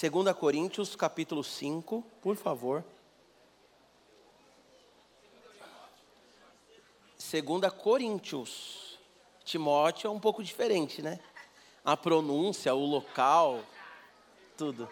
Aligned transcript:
2 0.00 0.34
Coríntios, 0.34 0.96
capítulo 0.96 1.44
5, 1.44 2.02
por 2.22 2.34
favor. 2.34 2.82
2 7.18 7.72
Coríntios. 7.74 8.98
Timóteo 9.44 10.08
é 10.08 10.10
um 10.10 10.18
pouco 10.18 10.42
diferente, 10.42 11.02
né? 11.02 11.20
A 11.84 11.98
pronúncia, 11.98 12.74
o 12.74 12.86
local, 12.86 13.60
tudo. 14.56 14.88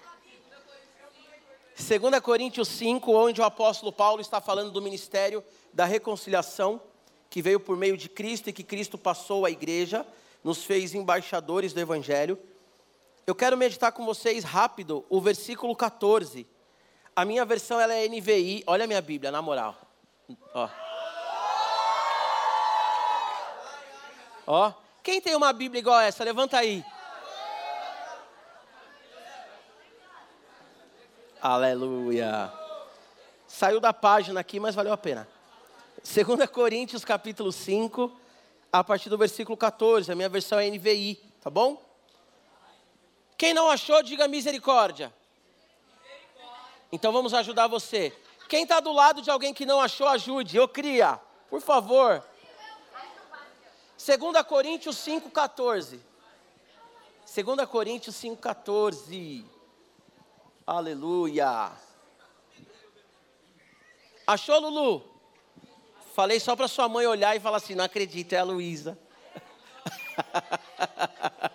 2 1.74 2.20
Coríntios 2.20 2.68
5, 2.68 3.10
onde 3.10 3.40
o 3.40 3.44
apóstolo 3.44 3.90
Paulo 3.90 4.20
está 4.20 4.42
falando 4.42 4.70
do 4.70 4.82
ministério 4.82 5.42
da 5.72 5.86
reconciliação, 5.86 6.82
que 7.30 7.40
veio 7.40 7.60
por 7.60 7.78
meio 7.78 7.96
de 7.96 8.10
Cristo 8.10 8.50
e 8.50 8.52
que 8.52 8.62
Cristo 8.62 8.98
passou 8.98 9.46
à 9.46 9.50
igreja, 9.50 10.06
nos 10.44 10.64
fez 10.64 10.92
embaixadores 10.92 11.72
do 11.72 11.80
Evangelho. 11.80 12.38
Eu 13.28 13.34
quero 13.34 13.58
meditar 13.58 13.92
com 13.92 14.06
vocês 14.06 14.42
rápido 14.42 15.04
o 15.10 15.20
versículo 15.20 15.76
14. 15.76 16.46
A 17.14 17.26
minha 17.26 17.44
versão 17.44 17.78
ela 17.78 17.92
é 17.92 18.08
NVI, 18.08 18.64
olha 18.66 18.84
a 18.84 18.86
minha 18.86 19.02
Bíblia, 19.02 19.30
na 19.30 19.42
moral. 19.42 19.76
Ó. 20.54 20.68
Ó. 24.46 24.72
Quem 25.02 25.20
tem 25.20 25.36
uma 25.36 25.52
Bíblia 25.52 25.78
igual 25.78 26.00
essa? 26.00 26.24
Levanta 26.24 26.56
aí. 26.56 26.82
Aleluia. 31.38 32.50
Saiu 33.46 33.78
da 33.78 33.92
página 33.92 34.40
aqui, 34.40 34.58
mas 34.58 34.74
valeu 34.74 34.94
a 34.94 34.96
pena. 34.96 35.28
2 36.02 36.48
Coríntios 36.48 37.04
capítulo 37.04 37.52
5, 37.52 38.10
a 38.72 38.82
partir 38.82 39.10
do 39.10 39.18
versículo 39.18 39.54
14. 39.54 40.10
A 40.10 40.14
minha 40.14 40.30
versão 40.30 40.58
é 40.58 40.70
NVI, 40.70 41.16
tá 41.42 41.50
bom? 41.50 41.87
Quem 43.38 43.54
não 43.54 43.70
achou, 43.70 44.02
diga 44.02 44.26
misericórdia. 44.26 45.14
Então 46.90 47.12
vamos 47.12 47.32
ajudar 47.32 47.68
você. 47.68 48.12
Quem 48.48 48.64
está 48.64 48.80
do 48.80 48.92
lado 48.92 49.22
de 49.22 49.30
alguém 49.30 49.54
que 49.54 49.64
não 49.64 49.80
achou, 49.80 50.08
ajude. 50.08 50.56
Eu 50.56 50.66
cria, 50.66 51.20
por 51.48 51.60
favor. 51.60 52.24
2 53.96 54.42
Coríntios 54.44 54.98
5, 54.98 55.30
14. 55.30 56.00
2 57.32 57.68
Coríntios 57.68 58.16
5, 58.16 58.42
14. 58.42 59.46
Aleluia. 60.66 61.70
Achou, 64.26 64.58
Lulu? 64.58 65.04
Falei 66.12 66.40
só 66.40 66.56
para 66.56 66.66
sua 66.66 66.88
mãe 66.88 67.06
olhar 67.06 67.36
e 67.36 67.40
falar 67.40 67.58
assim: 67.58 67.76
não 67.76 67.84
acredito, 67.84 68.32
é 68.32 68.38
a 68.38 68.44
Luísa. 68.44 68.98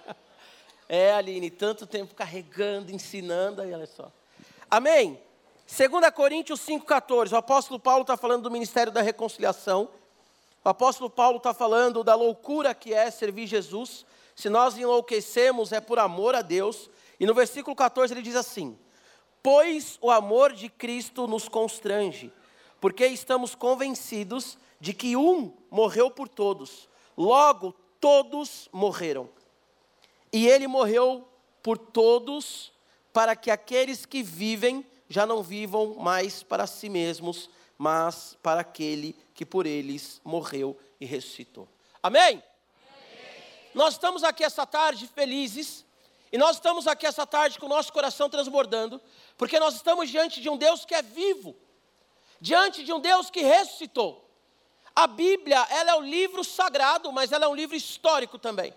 é, 0.93 1.11
Aline, 1.11 1.49
tanto 1.49 1.87
tempo 1.87 2.13
carregando, 2.13 2.91
ensinando, 2.91 3.63
aí 3.63 3.73
olha 3.73 3.87
só. 3.87 4.11
Amém? 4.69 5.19
2 5.67 6.11
Coríntios 6.13 6.59
5,14, 6.59 7.31
o 7.31 7.35
apóstolo 7.35 7.79
Paulo 7.79 8.03
está 8.03 8.15
falando 8.15 8.43
do 8.43 8.51
ministério 8.51 8.93
da 8.93 9.01
reconciliação. 9.01 9.89
O 10.63 10.69
apóstolo 10.69 11.09
Paulo 11.09 11.37
está 11.37 11.51
falando 11.51 12.03
da 12.03 12.13
loucura 12.13 12.75
que 12.75 12.93
é 12.93 13.09
servir 13.09 13.47
Jesus. 13.47 14.05
Se 14.35 14.49
nós 14.49 14.77
enlouquecemos, 14.77 15.71
é 15.71 15.81
por 15.81 15.97
amor 15.97 16.35
a 16.35 16.43
Deus. 16.43 16.91
E 17.19 17.25
no 17.25 17.33
versículo 17.33 17.75
14 17.75 18.13
ele 18.13 18.21
diz 18.21 18.35
assim: 18.35 18.77
Pois 19.41 19.97
o 19.99 20.11
amor 20.11 20.53
de 20.53 20.69
Cristo 20.69 21.25
nos 21.25 21.49
constrange, 21.49 22.31
porque 22.79 23.07
estamos 23.07 23.55
convencidos 23.55 24.59
de 24.79 24.93
que 24.93 25.15
um 25.15 25.57
morreu 25.71 26.11
por 26.11 26.29
todos, 26.29 26.87
logo 27.17 27.73
todos 27.99 28.69
morreram. 28.71 29.27
E 30.33 30.47
ele 30.47 30.67
morreu 30.67 31.27
por 31.61 31.77
todos, 31.77 32.73
para 33.13 33.35
que 33.35 33.51
aqueles 33.51 34.03
que 34.05 34.23
vivem 34.23 34.83
já 35.07 35.27
não 35.27 35.43
vivam 35.43 35.93
mais 35.93 36.41
para 36.41 36.65
si 36.65 36.89
mesmos, 36.89 37.49
mas 37.77 38.35
para 38.41 38.61
aquele 38.61 39.15
que 39.35 39.45
por 39.45 39.67
eles 39.67 40.19
morreu 40.23 40.75
e 40.99 41.05
ressuscitou. 41.05 41.67
Amém? 42.01 42.21
Amém? 42.21 42.43
Nós 43.75 43.93
estamos 43.93 44.23
aqui 44.23 44.43
essa 44.43 44.65
tarde 44.65 45.07
felizes 45.07 45.85
e 46.31 46.37
nós 46.37 46.55
estamos 46.55 46.87
aqui 46.87 47.05
essa 47.05 47.27
tarde 47.27 47.59
com 47.59 47.67
o 47.67 47.69
nosso 47.69 47.93
coração 47.93 48.27
transbordando, 48.27 48.99
porque 49.37 49.59
nós 49.59 49.75
estamos 49.75 50.09
diante 50.09 50.41
de 50.41 50.49
um 50.49 50.57
Deus 50.57 50.83
que 50.83 50.95
é 50.95 51.03
vivo, 51.03 51.55
diante 52.41 52.83
de 52.83 52.91
um 52.91 52.99
Deus 52.99 53.29
que 53.29 53.41
ressuscitou. 53.41 54.27
A 54.95 55.05
Bíblia, 55.05 55.65
ela 55.69 55.91
é 55.91 55.95
o 55.95 56.01
livro 56.01 56.43
sagrado, 56.43 57.11
mas 57.11 57.31
ela 57.31 57.45
é 57.45 57.47
um 57.47 57.55
livro 57.55 57.75
histórico 57.75 58.39
também. 58.39 58.73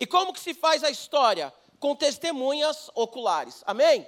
E 0.00 0.06
como 0.06 0.32
que 0.32 0.40
se 0.40 0.54
faz 0.54 0.84
a 0.84 0.90
história? 0.90 1.52
Com 1.80 1.94
testemunhas 1.94 2.90
oculares. 2.94 3.62
Amém? 3.66 4.06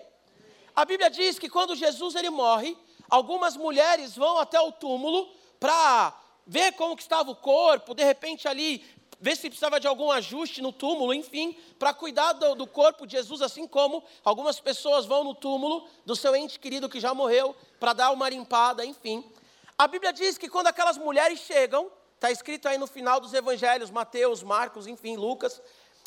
A 0.75 0.85
Bíblia 0.85 1.11
diz 1.11 1.39
que 1.39 1.49
quando 1.49 1.75
Jesus 1.75 2.15
ele 2.15 2.31
morre, 2.31 2.77
algumas 3.09 3.57
mulheres 3.57 4.17
vão 4.17 4.39
até 4.39 4.61
o 4.61 4.73
túmulo 4.73 5.29
para 5.59 6.17
ver 6.47 6.73
como 6.73 6.97
que 6.97 7.03
estava 7.03 7.31
o 7.31 7.37
corpo, 7.37 7.95
de 7.95 8.05
repente 8.05 8.49
ali 8.49 8.85
ver 9.21 9.37
se 9.37 9.49
precisava 9.51 9.79
de 9.79 9.87
algum 9.87 10.11
ajuste 10.11 10.63
no 10.63 10.73
túmulo, 10.73 11.13
enfim, 11.13 11.55
para 11.79 11.93
cuidar 11.93 12.33
do, 12.33 12.55
do, 12.55 12.67
corpo 12.67 13.07
de 13.07 13.13
Jesus, 13.13 13.43
assim 13.43 13.69
como 13.69 14.03
algumas 14.25 14.59
pessoas 14.59 15.05
vão 15.05 15.23
no 15.23 15.35
túmulo 15.35 15.87
do 16.07 16.17
seu 16.17 16.35
ente 16.35 16.59
querido 16.59 16.89
que 16.89 16.99
já 16.99 17.13
morreu, 17.13 17.55
para 17.79 17.93
dar 17.93 18.11
uma 18.13 18.29
limpada, 18.29 18.85
enfim. 18.85 19.23
A 19.77 19.87
Bíblia 19.87 20.13
diz 20.13 20.39
que 20.39 20.49
quando 20.49 20.69
aquelas 20.69 20.97
mulheres 20.97 21.41
chegam, 21.41 21.91
está 22.15 22.31
escrito 22.31 22.67
aí 22.67 22.79
no 22.79 22.87
final 22.87 23.21
dos 23.21 23.35
evangelhos, 23.35 23.91
Mateus, 23.91 24.43
Marcos, 24.43 24.87
enfim, 24.87 25.17
Lucas. 25.17 25.61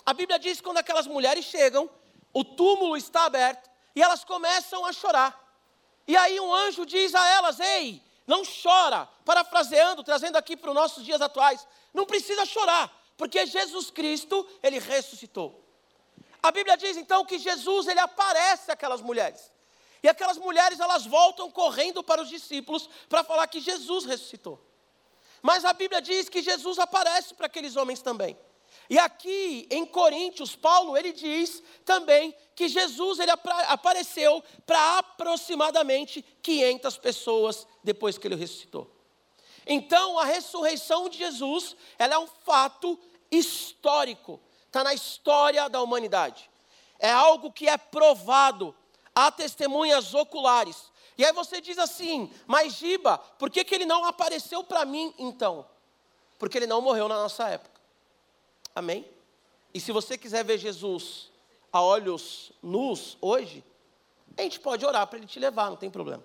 A 0.06 0.14
Bíblia 0.14 0.38
diz 0.38 0.58
que 0.58 0.64
quando 0.64 0.78
aquelas 0.78 1.08
mulheres 1.08 1.46
chegam, 1.46 1.90
o 2.34 2.44
túmulo 2.44 2.98
está 2.98 3.26
aberto 3.26 3.70
e 3.96 4.02
elas 4.02 4.24
começam 4.24 4.86
a 4.86 4.92
chorar. 4.92 5.40
E 6.08 6.18
aí 6.18 6.40
um 6.40 6.54
anjo 6.54 6.86
diz 6.86 7.16
a 7.16 7.28
elas: 7.30 7.60
Ei, 7.60 8.02
não 8.28 8.44
chora, 8.44 9.08
parafraseando, 9.24 10.04
trazendo 10.04 10.38
aqui 10.38 10.58
para 10.58 10.70
os 10.70 10.76
nossos 10.76 11.06
dias 11.06 11.22
atuais, 11.22 11.66
não 11.94 12.06
precisa 12.06 12.46
chorar, 12.46 12.92
porque 13.18 13.46
Jesus 13.46 13.90
Cristo, 13.90 14.48
ele 14.62 14.80
ressuscitou. 14.80 15.64
A 16.42 16.52
Bíblia 16.52 16.76
diz 16.76 16.98
então 16.98 17.24
que 17.24 17.40
Jesus, 17.40 17.88
ele 17.88 18.00
aparece 18.00 18.72
àquelas 18.72 19.02
mulheres. 19.02 19.52
E 20.02 20.10
aquelas 20.10 20.38
mulheres, 20.38 20.82
elas 20.82 21.06
voltam 21.06 21.50
correndo 21.50 22.04
para 22.04 22.22
os 22.22 22.28
discípulos 22.28 22.90
para 23.08 23.24
falar 23.24 23.48
que 23.48 23.62
Jesus 23.62 24.04
ressuscitou. 24.04 24.60
Mas 25.42 25.64
a 25.64 25.72
Bíblia 25.72 26.02
diz 26.02 26.28
que 26.28 26.42
Jesus 26.42 26.78
aparece 26.78 27.34
para 27.34 27.46
aqueles 27.46 27.78
homens 27.78 28.02
também. 28.02 28.38
E 28.94 29.00
aqui 29.00 29.68
em 29.72 29.88
Coríntios, 29.88 30.56
Paulo, 30.56 30.96
ele 30.96 31.12
diz 31.12 31.64
também 31.84 32.32
que 32.56 32.68
Jesus 32.68 33.18
ele 33.18 33.32
apareceu 33.68 34.44
para 34.68 35.00
aproximadamente 35.00 36.24
500 36.44 36.98
pessoas 37.00 37.68
depois 37.84 38.20
que 38.20 38.28
ele 38.28 38.36
ressuscitou. 38.36 38.88
Então, 39.66 40.20
a 40.20 40.26
ressurreição 40.26 41.10
de 41.10 41.18
Jesus, 41.18 41.76
ela 41.98 42.14
é 42.14 42.20
um 42.20 42.28
fato 42.28 43.00
histórico, 43.32 44.40
está 44.68 44.84
na 44.84 44.94
história 44.94 45.68
da 45.68 45.82
humanidade. 45.82 46.48
É 47.00 47.10
algo 47.10 47.52
que 47.52 47.68
é 47.68 47.76
provado, 47.78 48.76
há 49.16 49.32
testemunhas 49.32 50.14
oculares. 50.14 50.92
E 51.18 51.26
aí 51.26 51.34
você 51.34 51.60
diz 51.60 51.80
assim, 51.80 52.32
mas 52.46 52.74
Giba, 52.74 53.18
por 53.18 53.50
que, 53.50 53.64
que 53.64 53.74
ele 53.74 53.88
não 53.88 54.06
apareceu 54.06 54.64
para 54.64 54.86
mim 54.86 55.12
então? 55.18 55.66
Porque 56.38 56.60
ele 56.60 56.68
não 56.68 56.80
morreu 56.80 57.08
na 57.08 57.16
nossa 57.16 57.50
época. 57.50 57.73
Amém? 58.76 59.06
E 59.74 59.80
se 59.80 59.92
você 59.92 60.18
quiser 60.18 60.44
ver 60.44 60.58
Jesus 60.58 61.32
a 61.72 61.82
olhos 61.82 62.52
nus 62.62 63.18
hoje, 63.22 63.64
a 64.38 64.42
gente 64.42 64.60
pode 64.60 64.86
orar 64.86 65.06
para 65.08 65.18
ele 65.18 65.28
te 65.28 65.40
levar, 65.40 65.70
não 65.70 65.78
tem 65.78 65.90
problema. 65.90 66.24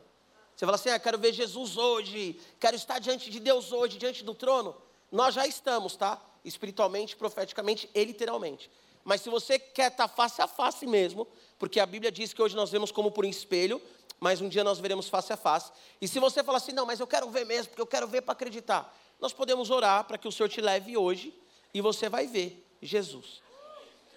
Você 0.55 0.65
fala 0.65 0.75
assim: 0.77 0.91
ah, 0.91 0.99
quero 0.99 1.19
ver 1.19 1.33
Jesus 1.33 1.77
hoje, 1.77 2.41
quero 2.59 2.75
estar 2.75 2.99
diante 2.99 3.31
de 3.31 3.39
Deus 3.39 3.73
hoje, 3.73 3.99
diante 3.99 4.25
do 4.25 4.35
trono. 4.35 4.77
Nós 5.11 5.35
já 5.35 5.47
estamos, 5.47 5.97
tá? 5.97 6.21
Espiritualmente, 6.45 7.17
profeticamente 7.17 7.89
e 7.95 8.05
literalmente. 8.05 8.71
Mas 9.05 9.21
se 9.21 9.31
você 9.31 9.59
quer 9.59 9.91
estar 9.91 10.09
face 10.09 10.43
a 10.43 10.47
face 10.47 10.87
mesmo, 10.87 11.27
porque 11.59 11.81
a 11.81 11.87
Bíblia 11.87 12.13
diz 12.13 12.33
que 12.33 12.43
hoje 12.43 12.57
nós 12.57 12.71
vemos 12.71 12.91
como 12.91 13.11
por 13.11 13.25
um 13.25 13.29
espelho, 13.29 13.81
mas 14.21 14.41
um 14.41 14.49
dia 14.49 14.65
nós 14.65 14.79
veremos 14.79 15.09
face 15.09 15.33
a 15.33 15.37
face. 15.37 15.73
E 16.01 16.07
se 16.07 16.19
você 16.19 16.43
falar 16.43 16.59
assim, 16.59 16.73
não, 16.73 16.85
mas 16.85 17.01
eu 17.01 17.07
quero 17.07 17.31
ver 17.31 17.47
mesmo, 17.47 17.69
porque 17.69 17.81
eu 17.81 17.87
quero 17.87 18.07
ver 18.07 18.23
para 18.23 18.33
acreditar, 18.33 18.95
nós 19.19 19.33
podemos 19.33 19.71
orar 19.71 20.05
para 20.05 20.19
que 20.19 20.29
o 20.29 20.33
Senhor 20.33 20.49
te 20.49 20.61
leve 20.61 20.97
hoje 20.97 21.33
e 21.73 21.81
você 21.81 22.09
vai 22.09 22.27
ver 22.27 22.67
Jesus. 22.81 23.43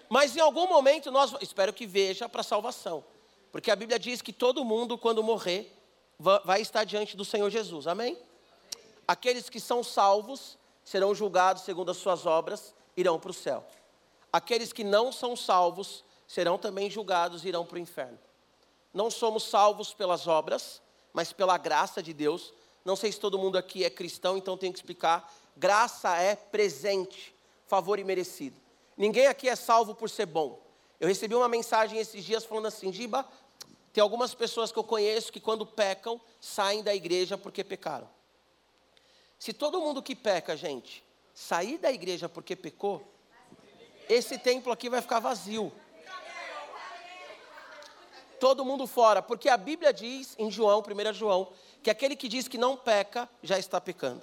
Mas 0.08 0.36
em 0.36 0.40
algum 0.40 0.66
momento 0.66 1.10
nós, 1.10 1.34
espero 1.40 1.72
que 1.72 1.86
veja 1.86 2.28
para 2.28 2.42
salvação, 2.42 3.04
porque 3.50 3.70
a 3.70 3.76
Bíblia 3.76 3.98
diz 3.98 4.20
que 4.22 4.32
todo 4.32 4.64
mundo, 4.64 4.98
quando 4.98 5.22
morrer, 5.22 5.74
vai 6.18 6.60
estar 6.60 6.84
diante 6.84 7.16
do 7.16 7.24
Senhor 7.24 7.50
Jesus, 7.50 7.86
amém? 7.86 8.18
Aqueles 9.06 9.48
que 9.48 9.58
são 9.58 9.82
salvos 9.82 10.56
serão 10.84 11.14
julgados 11.14 11.62
segundo 11.62 11.90
as 11.90 11.96
suas 11.96 12.26
obras, 12.26 12.74
irão 12.96 13.18
para 13.18 13.30
o 13.30 13.34
céu. 13.34 13.64
Aqueles 14.32 14.72
que 14.72 14.84
não 14.84 15.12
são 15.12 15.36
salvos 15.36 16.04
serão 16.26 16.56
também 16.56 16.90
julgados 16.90 17.44
e 17.44 17.48
irão 17.48 17.64
para 17.64 17.76
o 17.76 17.80
inferno. 17.80 18.18
Não 18.92 19.10
somos 19.10 19.44
salvos 19.44 19.92
pelas 19.92 20.26
obras, 20.26 20.80
mas 21.12 21.32
pela 21.32 21.58
graça 21.58 22.02
de 22.02 22.12
Deus. 22.12 22.52
Não 22.84 22.96
sei 22.96 23.12
se 23.12 23.20
todo 23.20 23.38
mundo 23.38 23.56
aqui 23.56 23.84
é 23.84 23.90
cristão, 23.90 24.36
então 24.36 24.56
tenho 24.56 24.72
que 24.72 24.78
explicar. 24.78 25.32
Graça 25.56 26.16
é 26.16 26.34
presente, 26.34 27.31
favor 27.72 27.98
imerecido. 27.98 28.60
Ninguém 28.98 29.28
aqui 29.28 29.48
é 29.48 29.56
salvo 29.56 29.94
por 29.94 30.10
ser 30.10 30.26
bom. 30.26 30.60
Eu 31.00 31.08
recebi 31.08 31.34
uma 31.34 31.48
mensagem 31.48 31.98
esses 31.98 32.22
dias 32.22 32.44
falando 32.44 32.66
assim: 32.66 32.92
Giba, 32.92 33.26
tem 33.94 34.02
algumas 34.02 34.34
pessoas 34.34 34.70
que 34.70 34.78
eu 34.78 34.84
conheço 34.84 35.32
que 35.32 35.40
quando 35.40 35.64
pecam, 35.64 36.20
saem 36.38 36.82
da 36.82 36.94
igreja 36.94 37.38
porque 37.38 37.64
pecaram. 37.64 38.06
Se 39.38 39.54
todo 39.54 39.80
mundo 39.80 40.02
que 40.02 40.14
peca, 40.14 40.54
gente, 40.54 41.02
sair 41.32 41.78
da 41.78 41.90
igreja 41.90 42.28
porque 42.28 42.54
pecou, 42.54 43.02
esse 44.06 44.36
templo 44.36 44.70
aqui 44.70 44.90
vai 44.90 45.00
ficar 45.00 45.20
vazio. 45.20 45.72
Todo 48.38 48.66
mundo 48.66 48.86
fora, 48.86 49.22
porque 49.22 49.48
a 49.48 49.56
Bíblia 49.56 49.94
diz 49.94 50.34
em 50.38 50.50
João, 50.50 50.82
1 50.82 51.12
João, 51.14 51.48
que 51.82 51.88
aquele 51.88 52.16
que 52.16 52.28
diz 52.28 52.46
que 52.48 52.58
não 52.58 52.76
peca 52.76 53.26
já 53.42 53.58
está 53.58 53.80
pecando. 53.80 54.22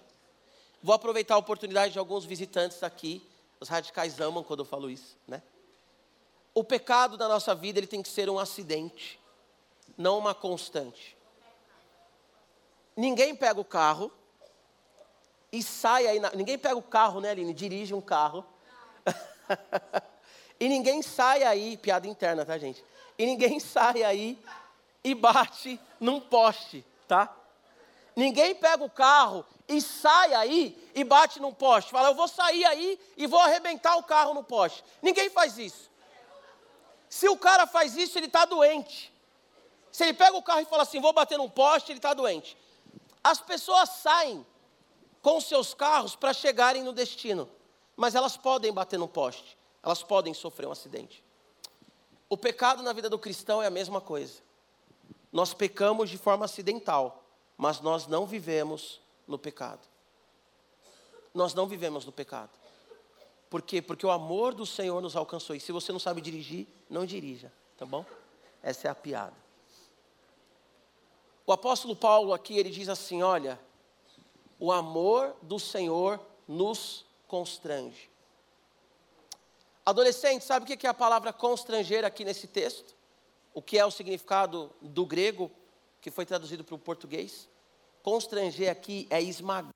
Vou 0.84 0.94
aproveitar 0.94 1.34
a 1.34 1.40
oportunidade 1.40 1.94
de 1.94 2.00
alguns 2.00 2.26
visitantes 2.26 2.84
aqui. 2.84 3.28
Os 3.60 3.68
radicais 3.68 4.20
amam 4.20 4.44
quando 4.44 4.60
eu 4.60 4.66
falo 4.66 4.90
isso, 4.90 5.18
né? 5.28 5.42
O 6.54 6.64
pecado 6.64 7.18
da 7.18 7.28
nossa 7.28 7.54
vida 7.54 7.80
ele 7.80 7.88
tem 7.88 8.02
que 8.02 8.10
ser 8.10 8.30
um 8.30 8.40
acidente, 8.40 9.20
não 9.98 10.18
uma 10.18 10.34
constante. 10.34 11.18
Ninguém 12.96 13.36
pega 13.36 13.60
o 13.60 13.66
carro 13.66 14.12
e 15.52 15.64
sai 15.64 16.08
aí. 16.08 16.20
Na... 16.20 16.32
Ninguém 16.32 16.58
pega 16.58 16.76
o 16.76 16.82
carro, 16.82 17.22
né, 17.22 17.32
Aline? 17.32 17.54
Dirige 17.54 17.94
um 17.94 18.02
carro. 18.02 18.46
e 20.60 20.68
ninguém 20.68 21.02
sai 21.02 21.44
aí, 21.44 21.78
piada 21.78 22.08
interna, 22.08 22.46
tá, 22.46 22.58
gente? 22.58 22.84
E 23.18 23.26
ninguém 23.26 23.60
sai 23.62 24.04
aí 24.04 24.38
e 25.04 25.16
bate 25.16 25.80
num 26.00 26.20
poste, 26.20 26.86
tá? 27.08 27.34
Ninguém 28.20 28.54
pega 28.54 28.84
o 28.84 28.90
carro 28.90 29.46
e 29.66 29.80
sai 29.80 30.34
aí 30.34 30.92
e 30.94 31.06
bate 31.06 31.40
num 31.40 31.54
poste. 31.54 31.90
Fala, 31.90 32.10
eu 32.10 32.16
vou 32.16 32.28
sair 32.28 32.66
aí 32.66 33.00
e 33.16 33.26
vou 33.26 33.40
arrebentar 33.40 33.96
o 33.96 34.04
carro 34.04 34.34
no 34.34 34.44
poste. 34.44 34.84
Ninguém 35.02 35.30
faz 35.30 35.58
isso. 35.58 35.90
Se 37.08 37.30
o 37.30 37.38
cara 37.38 37.66
faz 37.66 37.96
isso, 37.96 38.20
ele 38.20 38.26
está 38.26 38.44
doente. 38.44 39.14
Se 39.90 40.04
ele 40.04 40.14
pega 40.14 40.36
o 40.36 40.44
carro 40.44 40.60
e 40.60 40.66
fala 40.66 40.84
assim, 40.84 41.00
vou 41.00 41.14
bater 41.14 41.38
num 41.38 41.50
poste, 41.50 41.94
ele 41.94 42.00
está 42.00 42.14
doente. 42.14 42.58
As 43.24 43.40
pessoas 43.40 43.88
saem 43.88 44.46
com 45.22 45.40
seus 45.40 45.74
carros 45.74 46.14
para 46.14 46.34
chegarem 46.34 46.84
no 46.84 46.92
destino, 46.92 47.50
mas 47.96 48.16
elas 48.16 48.36
podem 48.36 48.74
bater 48.74 49.00
no 49.00 49.08
poste, 49.08 49.58
elas 49.82 50.04
podem 50.04 50.34
sofrer 50.34 50.68
um 50.68 50.74
acidente. 50.74 51.24
O 52.28 52.36
pecado 52.36 52.84
na 52.84 52.92
vida 52.92 53.10
do 53.10 53.18
cristão 53.18 53.64
é 53.64 53.68
a 53.68 53.72
mesma 53.72 54.02
coisa. 54.02 54.42
Nós 55.32 55.54
pecamos 55.54 56.10
de 56.10 56.18
forma 56.18 56.44
acidental, 56.44 57.19
mas 57.60 57.82
nós 57.82 58.08
não 58.08 58.26
vivemos 58.26 59.02
no 59.28 59.38
pecado. 59.38 59.86
Nós 61.34 61.54
não 61.54 61.68
vivemos 61.68 62.06
no 62.06 62.12
pecado. 62.12 62.52
Por 63.50 63.62
quê? 63.62 63.82
Porque 63.82 64.06
o 64.06 64.12
amor 64.12 64.54
do 64.54 64.66
Senhor 64.66 65.02
nos 65.02 65.14
alcançou. 65.14 65.54
E 65.54 65.60
se 65.60 65.74
você 65.74 65.92
não 65.92 66.00
sabe 66.00 66.22
dirigir, 66.22 66.66
não 66.90 67.06
dirija, 67.06 67.52
tá 67.78 67.86
bom? 67.86 68.06
Essa 68.64 68.88
é 68.88 68.92
a 68.92 68.96
piada. 68.96 69.36
O 71.46 71.52
apóstolo 71.52 71.98
Paulo 71.98 72.32
aqui, 72.32 72.58
ele 72.58 72.70
diz 72.70 72.88
assim: 72.88 73.22
olha, 73.22 73.60
o 74.58 74.72
amor 74.72 75.36
do 75.42 75.60
Senhor 75.60 76.18
nos 76.48 77.06
constrange. 77.28 78.10
Adolescente, 79.86 80.46
sabe 80.46 80.64
o 80.64 80.78
que 80.78 80.88
é 80.88 80.90
a 80.90 80.94
palavra 80.94 81.34
constranger 81.34 82.06
aqui 82.06 82.24
nesse 82.24 82.48
texto? 82.48 82.96
O 83.54 83.62
que 83.62 83.78
é 83.78 83.86
o 83.86 83.92
significado 83.92 84.72
do 84.80 85.06
grego 85.06 85.52
que 86.02 86.12
foi 86.12 86.26
traduzido 86.26 86.64
para 86.64 86.76
o 86.76 86.80
português? 86.80 87.48
Constranger 88.02 88.72
aqui 88.72 89.08
é 89.10 89.22
esmagar, 89.22 89.74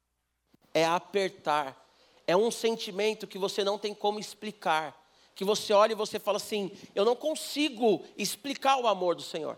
é 0.73 0.85
apertar, 0.85 1.83
é 2.25 2.35
um 2.35 2.49
sentimento 2.49 3.27
que 3.27 3.37
você 3.37 3.63
não 3.63 3.77
tem 3.77 3.93
como 3.93 4.19
explicar. 4.19 5.01
Que 5.35 5.43
você 5.43 5.73
olha 5.73 5.93
e 5.93 5.95
você 5.95 6.19
fala 6.19 6.37
assim: 6.37 6.71
eu 6.93 7.03
não 7.03 7.15
consigo 7.15 8.05
explicar 8.17 8.77
o 8.77 8.87
amor 8.87 9.15
do 9.15 9.23
Senhor. 9.23 9.57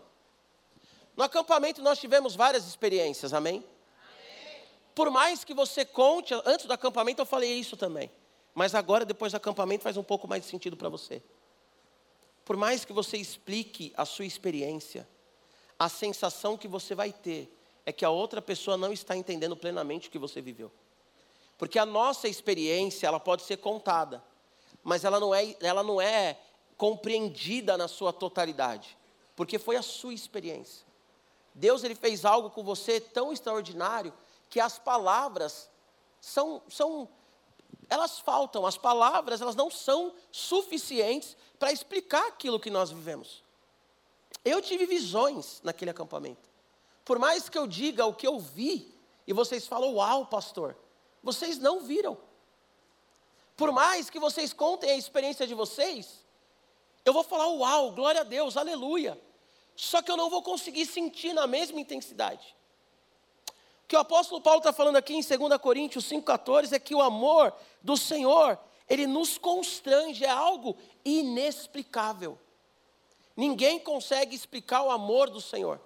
No 1.16 1.22
acampamento 1.22 1.82
nós 1.82 1.98
tivemos 1.98 2.34
várias 2.34 2.66
experiências, 2.66 3.32
amém? 3.32 3.56
amém? 3.56 4.62
Por 4.94 5.10
mais 5.10 5.44
que 5.44 5.54
você 5.54 5.84
conte, 5.84 6.34
antes 6.44 6.66
do 6.66 6.72
acampamento 6.72 7.22
eu 7.22 7.26
falei 7.26 7.52
isso 7.52 7.76
também. 7.76 8.10
Mas 8.54 8.74
agora, 8.74 9.04
depois 9.04 9.32
do 9.32 9.36
acampamento, 9.36 9.84
faz 9.84 9.98
um 9.98 10.02
pouco 10.02 10.26
mais 10.26 10.42
de 10.42 10.48
sentido 10.48 10.78
para 10.78 10.88
você. 10.88 11.22
Por 12.42 12.56
mais 12.56 12.86
que 12.86 12.92
você 12.92 13.18
explique 13.18 13.92
a 13.96 14.06
sua 14.06 14.24
experiência, 14.24 15.06
a 15.78 15.88
sensação 15.88 16.56
que 16.56 16.68
você 16.68 16.94
vai 16.94 17.12
ter 17.12 17.52
é 17.84 17.92
que 17.92 18.04
a 18.04 18.10
outra 18.10 18.42
pessoa 18.42 18.76
não 18.76 18.92
está 18.92 19.16
entendendo 19.16 19.56
plenamente 19.56 20.08
o 20.08 20.10
que 20.10 20.18
você 20.18 20.40
viveu. 20.40 20.70
Porque 21.56 21.78
a 21.78 21.86
nossa 21.86 22.28
experiência, 22.28 23.06
ela 23.06 23.20
pode 23.20 23.42
ser 23.42 23.58
contada, 23.58 24.22
mas 24.82 25.04
ela 25.04 25.18
não 25.18 25.34
é, 25.34 25.56
ela 25.60 25.82
não 25.82 26.00
é 26.00 26.38
compreendida 26.76 27.76
na 27.76 27.88
sua 27.88 28.12
totalidade, 28.12 28.96
porque 29.34 29.58
foi 29.58 29.76
a 29.76 29.82
sua 29.82 30.12
experiência. 30.12 30.84
Deus 31.54 31.84
ele 31.84 31.94
fez 31.94 32.24
algo 32.24 32.50
com 32.50 32.62
você 32.62 33.00
tão 33.00 33.32
extraordinário 33.32 34.12
que 34.50 34.60
as 34.60 34.78
palavras 34.78 35.70
são, 36.20 36.62
são 36.68 37.08
elas 37.88 38.18
faltam, 38.18 38.66
as 38.66 38.76
palavras 38.76 39.40
elas 39.40 39.56
não 39.56 39.70
são 39.70 40.12
suficientes 40.30 41.36
para 41.58 41.72
explicar 41.72 42.26
aquilo 42.26 42.60
que 42.60 42.68
nós 42.68 42.90
vivemos. 42.90 43.42
Eu 44.44 44.62
tive 44.62 44.86
visões 44.86 45.60
naquele 45.62 45.90
acampamento. 45.90 46.48
Por 47.04 47.18
mais 47.18 47.48
que 47.48 47.56
eu 47.56 47.66
diga 47.66 48.06
o 48.06 48.14
que 48.14 48.26
eu 48.26 48.38
vi, 48.38 48.92
e 49.26 49.32
vocês 49.32 49.66
falam, 49.66 49.94
uau, 49.94 50.26
pastor, 50.26 50.76
vocês 51.22 51.58
não 51.58 51.80
viram. 51.80 52.16
Por 53.56 53.72
mais 53.72 54.10
que 54.10 54.20
vocês 54.20 54.52
contem 54.52 54.90
a 54.90 54.96
experiência 54.96 55.46
de 55.46 55.54
vocês, 55.54 56.24
eu 57.04 57.12
vou 57.12 57.22
falar, 57.22 57.48
uau, 57.48 57.92
glória 57.92 58.20
a 58.20 58.24
Deus, 58.24 58.56
aleluia. 58.56 59.20
Só 59.74 60.02
que 60.02 60.10
eu 60.10 60.16
não 60.16 60.30
vou 60.30 60.42
conseguir 60.42 60.86
sentir 60.86 61.32
na 61.32 61.46
mesma 61.46 61.80
intensidade. 61.80 62.56
O 63.84 63.88
que 63.88 63.96
o 63.96 64.00
apóstolo 64.00 64.40
Paulo 64.40 64.58
está 64.58 64.72
falando 64.72 64.96
aqui 64.96 65.14
em 65.14 65.20
2 65.20 65.60
Coríntios 65.60 66.04
5,14 66.06 66.72
é 66.72 66.78
que 66.78 66.94
o 66.94 67.00
amor 67.00 67.52
do 67.82 67.96
Senhor, 67.96 68.58
ele 68.88 69.06
nos 69.06 69.38
constrange, 69.38 70.24
é 70.24 70.28
algo 70.28 70.76
inexplicável. 71.04 72.38
Ninguém 73.36 73.78
consegue 73.78 74.34
explicar 74.34 74.82
o 74.82 74.90
amor 74.90 75.28
do 75.28 75.40
Senhor. 75.40 75.80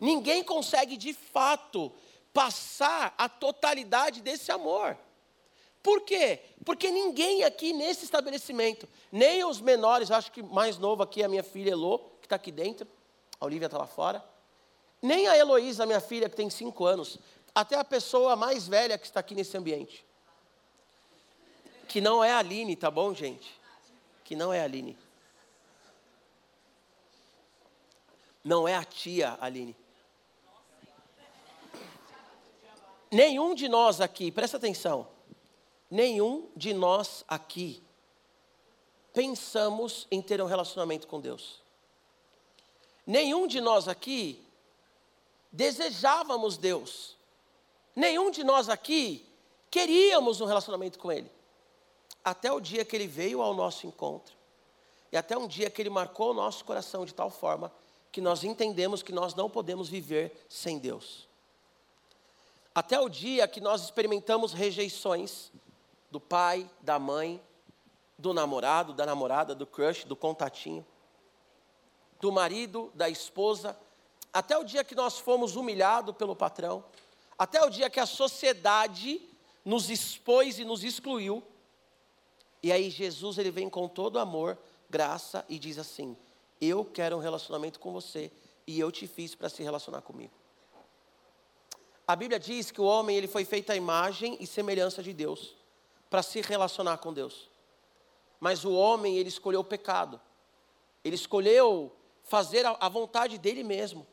Ninguém 0.00 0.42
consegue 0.42 0.96
de 0.96 1.12
fato 1.12 1.92
passar 2.32 3.14
a 3.16 3.28
totalidade 3.28 4.20
desse 4.20 4.50
amor. 4.50 4.96
Por 5.82 6.02
quê? 6.02 6.40
Porque 6.64 6.90
ninguém 6.90 7.44
aqui 7.44 7.72
nesse 7.72 8.04
estabelecimento, 8.04 8.88
nem 9.10 9.44
os 9.44 9.60
menores, 9.60 10.10
acho 10.10 10.30
que 10.32 10.42
mais 10.42 10.76
novo 10.76 11.02
aqui 11.02 11.22
é 11.22 11.24
a 11.24 11.28
minha 11.28 11.42
filha 11.42 11.70
Elô, 11.70 11.98
que 12.20 12.26
está 12.26 12.36
aqui 12.36 12.50
dentro, 12.50 12.86
a 13.40 13.44
Olivia 13.44 13.66
está 13.66 13.78
lá 13.78 13.86
fora, 13.86 14.24
nem 15.00 15.28
a 15.28 15.36
Heloísa, 15.36 15.86
minha 15.86 16.00
filha, 16.00 16.28
que 16.28 16.36
tem 16.36 16.50
cinco 16.50 16.84
anos, 16.84 17.18
até 17.54 17.76
a 17.76 17.84
pessoa 17.84 18.36
mais 18.36 18.66
velha 18.66 18.98
que 18.98 19.06
está 19.06 19.20
aqui 19.20 19.34
nesse 19.34 19.56
ambiente. 19.56 20.04
Que 21.86 22.00
não 22.00 22.22
é 22.22 22.32
a 22.32 22.38
Aline, 22.38 22.76
tá 22.76 22.90
bom, 22.90 23.14
gente? 23.14 23.58
Que 24.24 24.36
não 24.36 24.52
é 24.52 24.60
a 24.60 24.64
Aline. 24.64 24.98
Não 28.48 28.66
é 28.66 28.74
a 28.74 28.82
tia 28.82 29.36
Aline. 29.42 29.76
Nenhum 33.10 33.54
de 33.54 33.68
nós 33.68 34.00
aqui, 34.00 34.32
presta 34.32 34.56
atenção, 34.56 35.06
nenhum 35.90 36.50
de 36.56 36.72
nós 36.72 37.26
aqui 37.28 37.82
pensamos 39.12 40.06
em 40.10 40.22
ter 40.22 40.40
um 40.40 40.46
relacionamento 40.46 41.06
com 41.06 41.20
Deus. 41.20 41.62
Nenhum 43.06 43.46
de 43.46 43.60
nós 43.60 43.86
aqui 43.86 44.42
desejávamos 45.52 46.56
Deus. 46.56 47.18
Nenhum 47.94 48.30
de 48.30 48.42
nós 48.44 48.70
aqui 48.70 49.26
queríamos 49.70 50.40
um 50.40 50.46
relacionamento 50.46 50.98
com 50.98 51.12
Ele. 51.12 51.30
Até 52.24 52.50
o 52.50 52.60
dia 52.60 52.82
que 52.82 52.96
Ele 52.96 53.06
veio 53.06 53.42
ao 53.42 53.52
nosso 53.52 53.86
encontro. 53.86 54.34
E 55.12 55.18
até 55.18 55.36
um 55.36 55.46
dia 55.46 55.68
que 55.68 55.82
Ele 55.82 55.90
marcou 55.90 56.30
o 56.30 56.34
nosso 56.34 56.64
coração 56.64 57.04
de 57.04 57.12
tal 57.12 57.28
forma 57.28 57.70
que 58.18 58.22
nós 58.22 58.42
entendemos 58.42 59.00
que 59.00 59.12
nós 59.12 59.32
não 59.36 59.48
podemos 59.48 59.88
viver 59.88 60.44
sem 60.48 60.76
Deus. 60.76 61.28
Até 62.74 62.98
o 62.98 63.08
dia 63.08 63.46
que 63.46 63.60
nós 63.60 63.84
experimentamos 63.84 64.52
rejeições 64.52 65.52
do 66.10 66.18
pai, 66.18 66.68
da 66.80 66.98
mãe, 66.98 67.40
do 68.18 68.34
namorado, 68.34 68.92
da 68.92 69.06
namorada, 69.06 69.54
do 69.54 69.64
crush, 69.64 70.04
do 70.04 70.16
contatinho, 70.16 70.84
do 72.20 72.32
marido, 72.32 72.90
da 72.92 73.08
esposa, 73.08 73.78
até 74.32 74.58
o 74.58 74.64
dia 74.64 74.82
que 74.82 74.96
nós 74.96 75.20
fomos 75.20 75.54
humilhados 75.54 76.16
pelo 76.16 76.34
patrão, 76.34 76.84
até 77.38 77.62
o 77.62 77.70
dia 77.70 77.88
que 77.88 78.00
a 78.00 78.06
sociedade 78.06 79.22
nos 79.64 79.90
expôs 79.90 80.58
e 80.58 80.64
nos 80.64 80.82
excluiu. 80.82 81.40
E 82.64 82.72
aí 82.72 82.90
Jesus 82.90 83.38
ele 83.38 83.52
vem 83.52 83.70
com 83.70 83.86
todo 83.86 84.18
amor, 84.18 84.58
graça 84.90 85.46
e 85.48 85.56
diz 85.56 85.78
assim: 85.78 86.16
"Eu 86.60 86.84
quero 86.84 87.16
um 87.16 87.20
relacionamento 87.20 87.78
com 87.78 87.92
você 87.92 88.30
e 88.66 88.78
eu 88.78 88.90
te 88.90 89.06
fiz 89.06 89.34
para 89.34 89.48
se 89.48 89.62
relacionar 89.62 90.02
comigo". 90.02 90.32
A 92.06 92.16
Bíblia 92.16 92.38
diz 92.40 92.70
que 92.70 92.80
o 92.80 92.84
homem 92.84 93.16
ele 93.16 93.28
foi 93.28 93.44
feito 93.44 93.70
à 93.70 93.76
imagem 93.76 94.36
e 94.40 94.46
semelhança 94.46 95.02
de 95.02 95.12
Deus 95.12 95.54
para 96.08 96.22
se 96.22 96.40
relacionar 96.40 96.98
com 96.98 97.12
Deus. 97.12 97.50
Mas 98.40 98.64
o 98.64 98.72
homem 98.72 99.18
ele 99.18 99.28
escolheu 99.28 99.60
o 99.60 99.64
pecado. 99.64 100.20
ele 101.04 101.14
escolheu 101.14 101.92
fazer 102.22 102.66
a 102.66 102.88
vontade 102.88 103.38
dele 103.38 103.62
mesmo. 103.62 104.06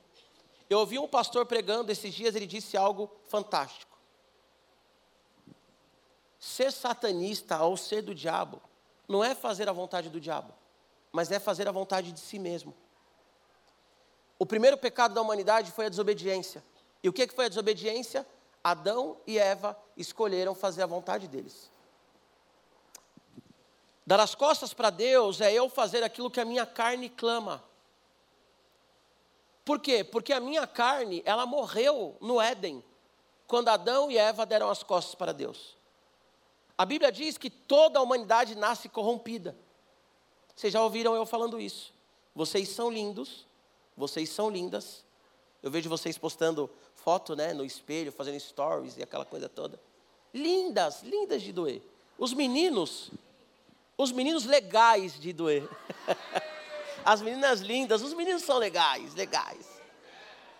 Eu 0.70 0.80
ouvi 0.80 0.98
um 0.98 1.08
pastor 1.08 1.46
pregando 1.46 1.92
esses 1.92 2.14
dias, 2.14 2.36
ele 2.36 2.48
disse 2.48 2.78
algo 2.78 3.12
fantástico. 3.28 3.96
Ser 6.40 6.72
satanista 6.72 7.62
ou 7.64 7.76
ser 7.76 8.02
do 8.02 8.16
diabo 8.16 8.62
não 9.08 9.24
é 9.24 9.36
fazer 9.36 9.68
a 9.70 9.74
vontade 9.74 10.10
do 10.10 10.20
diabo, 10.20 10.54
mas 11.16 11.32
é 11.32 11.40
fazer 11.40 11.66
a 11.66 11.72
vontade 11.72 12.12
de 12.12 12.20
si 12.20 12.38
mesmo. 12.38 12.76
O 14.38 14.46
primeiro 14.46 14.78
pecado 14.78 15.16
da 15.16 15.22
humanidade 15.22 15.72
foi 15.72 15.86
a 15.86 15.90
desobediência. 15.90 16.62
E 17.02 17.08
o 17.08 17.14
que 17.14 17.26
foi 17.30 17.46
a 17.46 17.48
desobediência? 17.48 18.28
Adão 18.62 19.16
e 19.26 19.40
Eva 19.40 19.80
escolheram 19.96 20.54
fazer 20.54 20.84
a 20.84 20.86
vontade 20.86 21.30
deles. 21.30 21.72
Dar 24.06 24.20
as 24.20 24.36
costas 24.36 24.74
para 24.74 24.90
Deus 24.90 25.40
é 25.40 25.54
eu 25.54 25.70
fazer 25.70 26.04
aquilo 26.04 26.30
que 26.30 26.42
a 26.42 26.46
minha 26.46 26.66
carne 26.66 27.08
clama. 27.08 27.64
Por 29.64 29.80
quê? 29.80 30.04
Porque 30.04 30.34
a 30.34 30.42
minha 30.42 30.68
carne, 30.68 31.24
ela 31.26 31.46
morreu 31.46 32.18
no 32.20 32.42
Éden, 32.42 32.84
quando 33.48 33.70
Adão 33.70 34.12
e 34.12 34.18
Eva 34.18 34.46
deram 34.46 34.70
as 34.70 34.84
costas 34.84 35.16
para 35.16 35.32
Deus. 35.32 35.78
A 36.78 36.86
Bíblia 36.86 37.10
diz 37.10 37.38
que 37.38 37.50
toda 37.50 38.00
a 38.00 38.02
humanidade 38.02 38.54
nasce 38.54 38.90
corrompida. 38.90 39.56
Vocês 40.56 40.72
já 40.72 40.82
ouviram 40.82 41.16
eu 41.16 41.26
falando 41.26 41.60
isso. 41.60 41.94
Vocês 42.34 42.70
são 42.70 42.90
lindos, 42.90 43.46
vocês 43.96 44.30
são 44.30 44.50
lindas. 44.50 45.04
Eu 45.62 45.72
vejo 45.72 45.90
vocês 45.90 46.18
postando 46.18 46.70
foto 46.96 47.36
né, 47.36 47.54
no 47.54 47.66
espelho, 47.66 48.12
fazendo 48.12 48.40
stories 48.40 48.98
e 48.98 49.04
aquela 49.04 49.26
coisa 49.26 49.50
toda. 49.50 49.80
Lindas, 50.34 51.02
lindas 51.04 51.42
de 51.42 51.52
doer. 51.52 51.82
Os 52.18 52.34
meninos, 52.34 53.12
os 53.98 54.12
meninos 54.12 54.46
legais 54.46 55.20
de 55.20 55.34
doer. 55.34 55.68
As 57.06 57.22
meninas 57.22 57.60
lindas, 57.60 58.02
os 58.02 58.16
meninos 58.16 58.42
são 58.42 58.58
legais, 58.58 59.14
legais. 59.14 59.80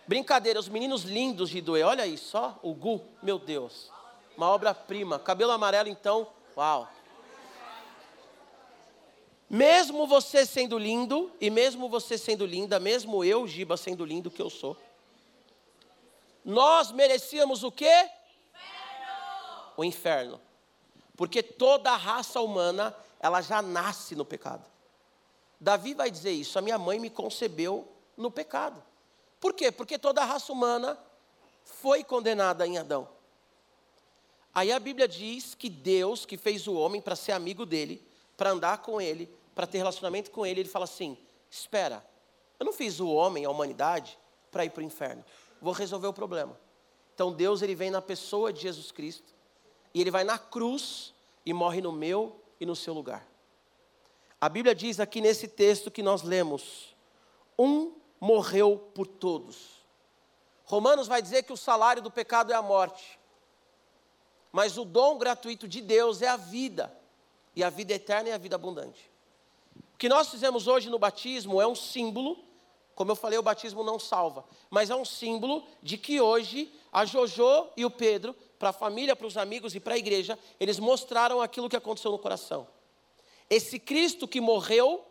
Brincadeira, 0.06 0.60
os 0.60 0.68
meninos 0.68 1.02
lindos 1.02 1.50
de 1.50 1.60
doer. 1.60 1.84
Olha 1.84 2.04
aí, 2.04 2.16
só 2.16 2.56
o 2.62 2.72
Gu, 2.72 3.02
meu 3.20 3.36
Deus. 3.36 3.90
Uma 4.36 4.48
obra-prima. 4.50 5.18
Cabelo 5.18 5.50
amarelo, 5.50 5.88
então, 5.88 6.28
uau. 6.56 6.88
Mesmo 9.48 10.06
você 10.06 10.44
sendo 10.44 10.76
lindo, 10.76 11.32
e 11.40 11.50
mesmo 11.50 11.88
você 11.88 12.18
sendo 12.18 12.44
linda, 12.44 12.80
mesmo 12.80 13.22
eu, 13.22 13.46
Giba, 13.46 13.76
sendo 13.76 14.04
lindo 14.04 14.30
que 14.30 14.42
eu 14.42 14.50
sou, 14.50 14.76
nós 16.44 16.90
merecíamos 16.90 17.62
o 17.62 17.70
quê? 17.70 18.10
Inferno. 18.54 19.72
O 19.76 19.84
inferno. 19.84 20.40
Porque 21.16 21.42
toda 21.42 21.92
a 21.92 21.96
raça 21.96 22.40
humana, 22.40 22.94
ela 23.20 23.40
já 23.40 23.62
nasce 23.62 24.14
no 24.14 24.24
pecado. 24.24 24.64
Davi 25.60 25.94
vai 25.94 26.10
dizer 26.10 26.32
isso: 26.32 26.58
a 26.58 26.62
minha 26.62 26.78
mãe 26.78 26.98
me 26.98 27.10
concebeu 27.10 27.88
no 28.16 28.30
pecado. 28.30 28.82
Por 29.40 29.54
quê? 29.54 29.70
Porque 29.70 29.98
toda 29.98 30.22
a 30.22 30.24
raça 30.24 30.52
humana 30.52 30.98
foi 31.64 32.02
condenada 32.02 32.66
em 32.66 32.78
Adão. 32.78 33.08
Aí 34.54 34.72
a 34.72 34.78
Bíblia 34.78 35.06
diz 35.06 35.54
que 35.54 35.68
Deus, 35.68 36.24
que 36.24 36.36
fez 36.36 36.66
o 36.66 36.74
homem 36.74 37.00
para 37.00 37.14
ser 37.14 37.32
amigo 37.32 37.66
dele, 37.66 38.02
para 38.36 38.50
andar 38.50 38.78
com 38.78 39.00
ele, 39.00 39.30
para 39.54 39.66
ter 39.66 39.78
relacionamento 39.78 40.30
com 40.30 40.44
ele, 40.44 40.60
ele 40.60 40.68
fala 40.68 40.84
assim: 40.84 41.16
espera, 41.50 42.04
eu 42.58 42.66
não 42.66 42.72
fiz 42.72 43.00
o 43.00 43.08
homem, 43.08 43.44
a 43.44 43.50
humanidade, 43.50 44.18
para 44.50 44.64
ir 44.64 44.70
para 44.70 44.80
o 44.80 44.84
inferno. 44.84 45.24
Vou 45.60 45.72
resolver 45.72 46.06
o 46.06 46.12
problema. 46.12 46.58
Então 47.14 47.32
Deus 47.32 47.62
ele 47.62 47.74
vem 47.74 47.90
na 47.90 48.02
pessoa 48.02 48.52
de 48.52 48.60
Jesus 48.60 48.92
Cristo 48.92 49.34
e 49.94 50.00
ele 50.00 50.10
vai 50.10 50.24
na 50.24 50.38
cruz 50.38 51.14
e 51.44 51.52
morre 51.52 51.80
no 51.80 51.92
meu 51.92 52.38
e 52.60 52.66
no 52.66 52.76
seu 52.76 52.92
lugar. 52.92 53.26
A 54.40 54.48
Bíblia 54.48 54.74
diz 54.74 55.00
aqui 55.00 55.20
nesse 55.20 55.48
texto 55.48 55.90
que 55.90 56.02
nós 56.02 56.22
lemos: 56.22 56.94
um 57.58 57.94
morreu 58.20 58.90
por 58.94 59.06
todos. 59.06 59.76
Romanos 60.64 61.06
vai 61.06 61.22
dizer 61.22 61.44
que 61.44 61.52
o 61.52 61.56
salário 61.56 62.02
do 62.02 62.10
pecado 62.10 62.52
é 62.52 62.56
a 62.56 62.60
morte, 62.60 63.18
mas 64.50 64.76
o 64.76 64.84
dom 64.84 65.16
gratuito 65.16 65.68
de 65.68 65.80
Deus 65.80 66.20
é 66.22 66.28
a 66.28 66.36
vida, 66.36 66.92
e 67.56 67.64
a 67.64 67.70
vida 67.70 67.94
eterna 67.94 68.28
é 68.28 68.32
a 68.34 68.38
vida 68.38 68.54
abundante. 68.54 69.10
O 69.94 69.98
que 69.98 70.10
nós 70.10 70.28
fizemos 70.28 70.68
hoje 70.68 70.90
no 70.90 70.98
batismo 70.98 71.60
é 71.60 71.66
um 71.66 71.74
símbolo, 71.74 72.38
como 72.94 73.10
eu 73.10 73.16
falei, 73.16 73.38
o 73.38 73.42
batismo 73.42 73.82
não 73.82 73.98
salva, 73.98 74.44
mas 74.68 74.90
é 74.90 74.94
um 74.94 75.06
símbolo 75.06 75.66
de 75.82 75.96
que 75.96 76.20
hoje 76.20 76.70
a 76.92 77.06
Jojo 77.06 77.68
e 77.76 77.84
o 77.84 77.90
Pedro, 77.90 78.34
para 78.58 78.68
a 78.68 78.74
família, 78.74 79.16
para 79.16 79.26
os 79.26 79.38
amigos 79.38 79.74
e 79.74 79.80
para 79.80 79.94
a 79.94 79.98
igreja, 79.98 80.38
eles 80.60 80.78
mostraram 80.78 81.40
aquilo 81.40 81.68
que 81.68 81.76
aconteceu 81.76 82.10
no 82.10 82.18
coração. 82.18 82.68
Esse 83.48 83.78
Cristo 83.78 84.28
que 84.28 84.40
morreu, 84.40 85.02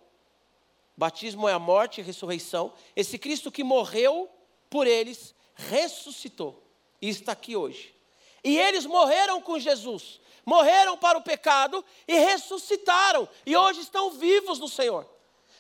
batismo 0.96 1.50
é 1.50 1.54
a 1.54 1.60
morte 1.60 2.00
e 2.00 2.04
ressurreição, 2.04 2.74
esse 2.96 3.18
Cristo 3.18 3.52
que 3.52 3.64
morreu 3.64 4.30
por 4.70 4.86
eles, 4.86 5.34
ressuscitou 5.56 6.64
e 7.02 7.10
está 7.10 7.32
aqui 7.32 7.56
hoje. 7.56 7.96
E 8.44 8.58
eles 8.60 8.86
morreram 8.86 9.42
com 9.42 9.58
Jesus, 9.58 10.20
morreram 10.46 10.98
para 10.98 11.18
o 11.18 11.22
pecado 11.22 11.84
e 12.08 12.14
ressuscitaram, 12.18 13.28
e 13.46 13.56
hoje 13.56 13.82
estão 13.82 14.12
vivos 14.12 14.60
no 14.60 14.70
Senhor. 14.70 15.06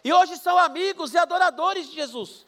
E 0.04 0.13
hoje 0.13 0.38
são 0.38 0.58
amigos 0.58 1.13
e 1.13 1.18
adoradores 1.18 1.89
de 1.89 1.96
Jesus. 1.96 2.46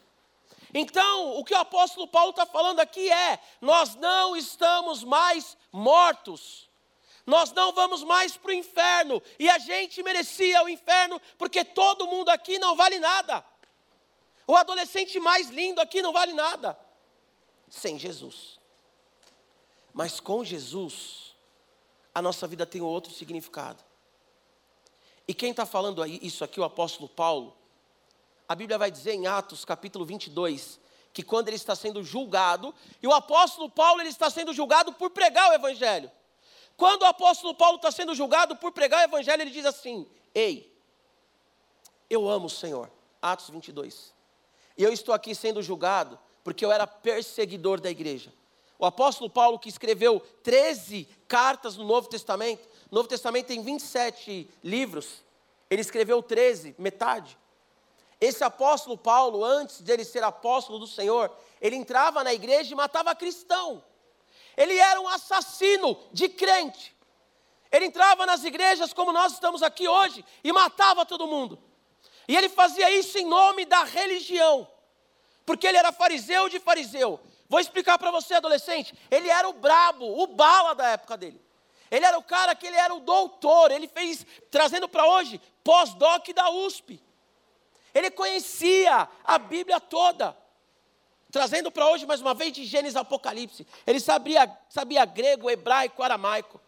Então, 0.74 1.38
o 1.38 1.44
que 1.44 1.54
o 1.54 1.58
apóstolo 1.58 2.08
Paulo 2.08 2.30
está 2.30 2.46
falando 2.46 2.80
aqui 2.80 3.12
é: 3.12 3.40
nós 3.60 3.96
não 3.96 4.36
estamos 4.36 5.04
mais 5.04 5.58
mortos 5.72 6.68
nós 7.28 7.52
não 7.52 7.74
vamos 7.74 8.04
mais 8.04 8.38
para 8.38 8.52
o 8.52 8.54
inferno, 8.54 9.22
e 9.38 9.50
a 9.50 9.58
gente 9.60 10.02
merecia 10.02 10.64
o 10.64 10.70
inferno, 10.70 11.22
porque 11.38 11.62
todo 11.66 12.08
mundo 12.08 12.30
aqui 12.30 12.58
não 12.58 12.74
vale 12.74 13.00
nada. 13.00 13.44
O 14.48 14.56
adolescente 14.56 15.20
mais 15.20 15.50
lindo 15.50 15.82
aqui 15.82 16.02
não 16.02 16.14
vale 16.14 16.32
nada, 16.32 16.80
sem 17.70 18.00
Jesus. 18.00 18.58
Mas 19.94 20.22
com 20.22 20.42
Jesus, 20.42 21.27
a 22.18 22.22
nossa 22.22 22.48
vida 22.48 22.66
tem 22.66 22.82
outro 22.82 23.14
significado. 23.14 23.84
E 25.28 25.36
quem 25.36 25.52
está 25.52 25.68
falando 25.68 26.04
isso 26.04 26.44
aqui, 26.44 26.60
o 26.60 26.64
apóstolo 26.64 27.08
Paulo, 27.08 27.56
a 28.50 28.56
Bíblia 28.56 28.76
vai 28.76 28.90
dizer 28.90 29.14
em 29.14 29.28
Atos 29.28 29.64
capítulo 29.64 30.04
22, 30.04 30.80
que 31.14 31.22
quando 31.22 31.50
ele 31.50 31.58
está 31.58 31.76
sendo 31.76 32.04
julgado, 32.04 32.74
e 33.04 33.06
o 33.06 33.14
apóstolo 33.14 33.70
Paulo 33.70 34.02
ele 34.02 34.10
está 34.10 34.32
sendo 34.32 34.52
julgado 34.52 34.94
por 34.94 35.12
pregar 35.12 35.52
o 35.52 35.54
evangelho. 35.54 36.10
Quando 36.76 37.04
o 37.04 37.06
apóstolo 37.06 37.54
Paulo 37.54 37.76
está 37.76 37.92
sendo 37.92 38.16
julgado 38.16 38.56
por 38.56 38.72
pregar 38.72 39.02
o 39.02 39.04
evangelho, 39.12 39.44
ele 39.44 39.52
diz 39.52 39.68
assim: 39.68 40.08
Ei, 40.34 40.76
eu 42.10 42.28
amo 42.28 42.48
o 42.48 42.50
Senhor. 42.50 42.90
Atos 43.22 43.52
22. 43.52 44.12
E 44.76 44.82
eu 44.82 44.92
estou 44.92 45.14
aqui 45.14 45.36
sendo 45.36 45.62
julgado 45.62 46.18
porque 46.44 46.66
eu 46.66 46.72
era 46.72 46.88
perseguidor 46.88 47.80
da 47.80 47.92
igreja. 47.92 48.34
O 48.80 48.86
apóstolo 48.86 49.30
Paulo, 49.30 49.58
que 49.58 49.70
escreveu 49.70 50.20
13 50.44 51.08
cartas 51.28 51.78
no 51.78 51.84
Novo 51.84 52.08
Testamento, 52.08 52.68
o 52.92 52.96
Novo 52.96 53.08
Testamento 53.08 53.48
tem 53.48 53.62
27 53.62 54.50
livros, 54.64 55.24
ele 55.70 55.82
escreveu 55.82 56.22
13, 56.22 56.76
metade. 56.78 57.38
Esse 58.20 58.44
apóstolo 58.44 58.98
Paulo, 58.98 59.44
antes 59.44 59.82
de 59.82 59.92
ele 59.92 60.04
ser 60.04 60.24
apóstolo 60.24 60.80
do 60.80 60.88
Senhor, 60.88 61.32
ele 61.62 61.76
entrava 61.76 62.24
na 62.24 62.34
igreja 62.34 62.74
e 62.74 62.76
matava 62.76 63.14
cristão. 63.16 63.84
Ele 64.56 64.76
era 64.78 65.00
um 65.00 65.08
assassino 65.08 65.98
de 66.12 66.30
crente. 66.30 66.96
Ele 67.72 67.86
entrava 67.86 68.26
nas 68.26 68.44
igrejas 68.44 68.94
como 68.94 69.12
nós 69.12 69.34
estamos 69.34 69.62
aqui 69.62 69.88
hoje 69.88 70.26
e 70.44 70.52
matava 70.52 71.06
todo 71.06 71.28
mundo. 71.28 71.60
E 72.28 72.36
ele 72.36 72.50
fazia 72.50 72.90
isso 72.92 73.18
em 73.18 73.26
nome 73.26 73.66
da 73.66 73.84
religião, 73.84 74.68
porque 75.46 75.68
ele 75.68 75.78
era 75.78 75.92
fariseu 75.92 76.50
de 76.50 76.60
fariseu. 76.60 77.20
Vou 77.50 77.60
explicar 77.60 77.98
para 77.98 78.12
você, 78.12 78.36
adolescente. 78.36 78.94
Ele 79.10 79.30
era 79.30 79.48
o 79.48 79.54
brabo, 79.54 80.22
o 80.22 80.28
bala 80.28 80.74
da 80.76 80.90
época 80.90 81.16
dele. 81.16 81.42
Ele 81.90 82.06
era 82.06 82.18
o 82.18 82.24
cara 82.24 82.54
que 82.54 82.68
ele 82.68 82.76
era 82.76 82.94
o 82.94 83.00
doutor. 83.00 83.72
Ele 83.72 83.88
fez, 83.88 84.26
trazendo 84.52 84.88
para 84.90 85.08
hoje, 85.08 85.40
pós-doc 85.64 86.28
da 86.34 86.50
USP. 86.50 87.02
Ele 87.94 88.12
conhecia 88.12 89.08
a 89.24 89.38
Bíblia 89.38 89.80
toda. 89.80 90.38
Trazendo 91.32 91.72
para 91.72 91.90
hoje 91.90 92.06
mais 92.06 92.22
uma 92.22 92.34
vez 92.34 92.52
de 92.52 92.66
Gênesis 92.66 92.96
Apocalipse. 92.96 93.66
Ele 93.86 94.00
sabia, 94.00 94.56
sabia 94.70 95.06
grego, 95.06 95.50
hebraico, 95.50 96.04
aramaico. 96.04 96.60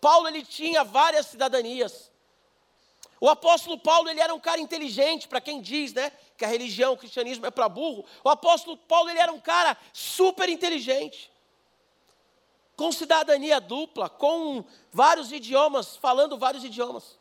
Paulo 0.00 0.28
ele 0.28 0.44
tinha 0.44 0.84
várias 0.84 1.26
cidadanias. 1.26 2.10
O 3.20 3.28
apóstolo 3.28 3.78
Paulo 3.78 4.08
ele 4.08 4.20
era 4.20 4.34
um 4.34 4.40
cara 4.40 4.60
inteligente, 4.60 5.26
para 5.26 5.40
quem 5.40 5.60
diz, 5.60 5.92
né, 5.92 6.12
que 6.36 6.44
a 6.44 6.48
religião, 6.48 6.92
o 6.92 6.96
cristianismo 6.96 7.46
é 7.46 7.50
para 7.50 7.68
burro. 7.68 8.04
O 8.22 8.28
apóstolo 8.28 8.76
Paulo 8.76 9.08
ele 9.08 9.18
era 9.18 9.32
um 9.32 9.40
cara 9.40 9.76
super 9.92 10.48
inteligente. 10.48 11.30
Com 12.76 12.92
cidadania 12.92 13.58
dupla, 13.58 14.10
com 14.10 14.62
vários 14.92 15.32
idiomas, 15.32 15.96
falando 15.96 16.36
vários 16.36 16.62
idiomas. 16.62 17.18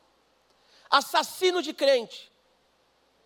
Assassino 0.90 1.62
de 1.62 1.74
crente. 1.74 2.30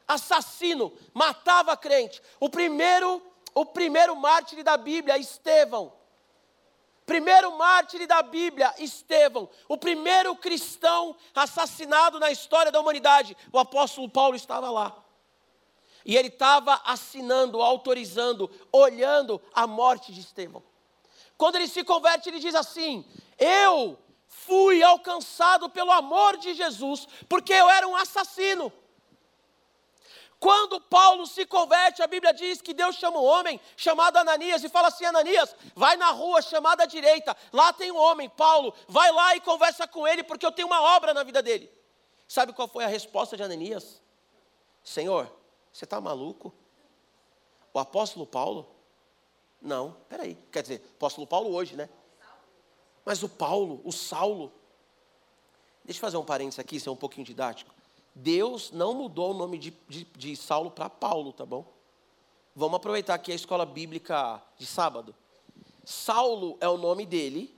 Assassino, 0.07 0.93
matava 1.13 1.75
crente. 1.75 2.21
O 2.39 2.49
primeiro 2.49 3.21
o 3.53 3.65
primeiro 3.65 4.15
mártir 4.15 4.63
da 4.63 4.77
Bíblia, 4.77 5.17
Estevão. 5.17 5.91
Primeiro 7.09 7.57
mártir 7.57 8.05
da 8.05 8.21
Bíblia, 8.21 8.71
Estevão. 8.77 9.49
O 9.67 9.75
primeiro 9.75 10.35
cristão 10.35 11.15
assassinado 11.33 12.19
na 12.19 12.29
história 12.29 12.71
da 12.71 12.79
humanidade. 12.79 13.35
O 13.51 13.57
apóstolo 13.57 14.07
Paulo 14.07 14.35
estava 14.35 14.69
lá. 14.69 14.95
E 16.05 16.15
ele 16.15 16.27
estava 16.27 16.79
assinando, 16.85 17.63
autorizando, 17.63 18.47
olhando 18.71 19.41
a 19.55 19.65
morte 19.65 20.13
de 20.13 20.19
Estevão. 20.19 20.61
Quando 21.35 21.55
ele 21.55 21.67
se 21.67 21.83
converte, 21.83 22.29
ele 22.29 22.37
diz 22.37 22.53
assim: 22.53 23.03
Eu 23.39 23.97
fui 24.27 24.83
alcançado 24.83 25.67
pelo 25.67 25.91
amor 25.91 26.37
de 26.37 26.53
Jesus, 26.53 27.07
porque 27.27 27.53
eu 27.53 27.67
era 27.71 27.87
um 27.87 27.95
assassino. 27.95 28.71
Quando 30.39 30.79
Paulo 30.79 31.27
se 31.27 31.45
converte, 31.45 32.01
a 32.01 32.07
Bíblia 32.07 32.33
diz 32.33 32.61
que 32.61 32.73
Deus 32.73 32.95
chama 32.95 33.19
um 33.19 33.25
homem 33.25 33.59
chamado 33.75 34.15
Ananias 34.17 34.63
e 34.63 34.69
fala 34.69 34.87
assim: 34.87 35.03
Ananias, 35.03 35.53
vai 35.75 35.97
na 35.97 36.11
rua 36.11 36.41
chamada 36.41 36.83
à 36.83 36.85
direita, 36.85 37.35
lá 37.51 37.73
tem 37.73 37.91
um 37.91 37.97
homem, 37.97 38.29
Paulo, 38.29 38.73
vai 38.87 39.11
lá 39.11 39.35
e 39.35 39.41
conversa 39.41 39.85
com 39.85 40.07
ele, 40.07 40.23
porque 40.23 40.45
eu 40.45 40.51
tenho 40.51 40.67
uma 40.67 40.81
obra 40.95 41.13
na 41.13 41.23
vida 41.23 41.43
dele. 41.43 41.69
Sabe 42.25 42.53
qual 42.53 42.67
foi 42.69 42.85
a 42.85 42.87
resposta 42.87 43.35
de 43.35 43.43
Ananias? 43.43 44.01
Senhor, 44.81 45.29
você 45.73 45.83
está 45.83 45.99
maluco? 45.99 46.53
O 47.73 47.79
apóstolo 47.79 48.25
Paulo? 48.25 48.69
Não, 49.61 49.97
peraí, 50.07 50.35
quer 50.51 50.61
dizer, 50.61 50.81
apóstolo 50.95 51.27
Paulo 51.27 51.53
hoje, 51.53 51.75
né? 51.75 51.89
Mas 53.03 53.23
o 53.23 53.27
Paulo, 53.27 53.81
o 53.83 53.91
Saulo, 53.91 54.53
deixa 55.83 55.97
eu 55.97 56.01
fazer 56.01 56.17
um 56.17 56.23
parênteses 56.23 56.59
aqui, 56.59 56.77
isso 56.77 56.87
é 56.87 56.91
um 56.91 56.95
pouquinho 56.95 57.25
didático. 57.25 57.73
Deus 58.19 58.71
não 58.71 58.93
mudou 58.93 59.31
o 59.31 59.33
nome 59.33 59.57
de, 59.57 59.73
de, 59.87 60.03
de 60.03 60.35
Saulo 60.35 60.69
para 60.69 60.89
Paulo, 60.89 61.31
tá 61.31 61.45
bom? 61.45 61.65
Vamos 62.53 62.75
aproveitar 62.75 63.13
aqui 63.13 63.31
a 63.31 63.35
escola 63.35 63.65
bíblica 63.65 64.41
de 64.57 64.65
sábado. 64.65 65.15
Saulo 65.85 66.57
é 66.59 66.67
o 66.67 66.77
nome 66.77 67.05
dele, 67.05 67.55